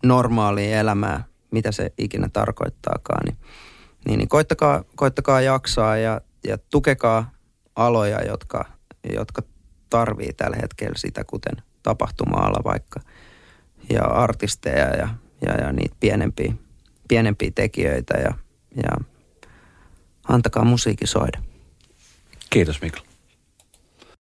[0.05, 3.37] normaaliin elämään, mitä se ikinä tarkoittaakaan, niin,
[4.05, 7.31] niin, niin koittakaa, koittakaa jaksaa ja, ja tukekaa
[7.75, 8.65] aloja, jotka,
[9.15, 9.41] jotka
[9.89, 12.99] tarvii tällä hetkellä sitä, kuten tapahtuma-ala vaikka,
[13.89, 15.09] ja artisteja ja,
[15.45, 16.53] ja, ja niitä pienempiä,
[17.07, 18.33] pienempiä tekijöitä ja,
[18.75, 19.05] ja
[20.27, 21.41] antakaa musiikki soida.
[22.49, 23.10] Kiitos Mikko.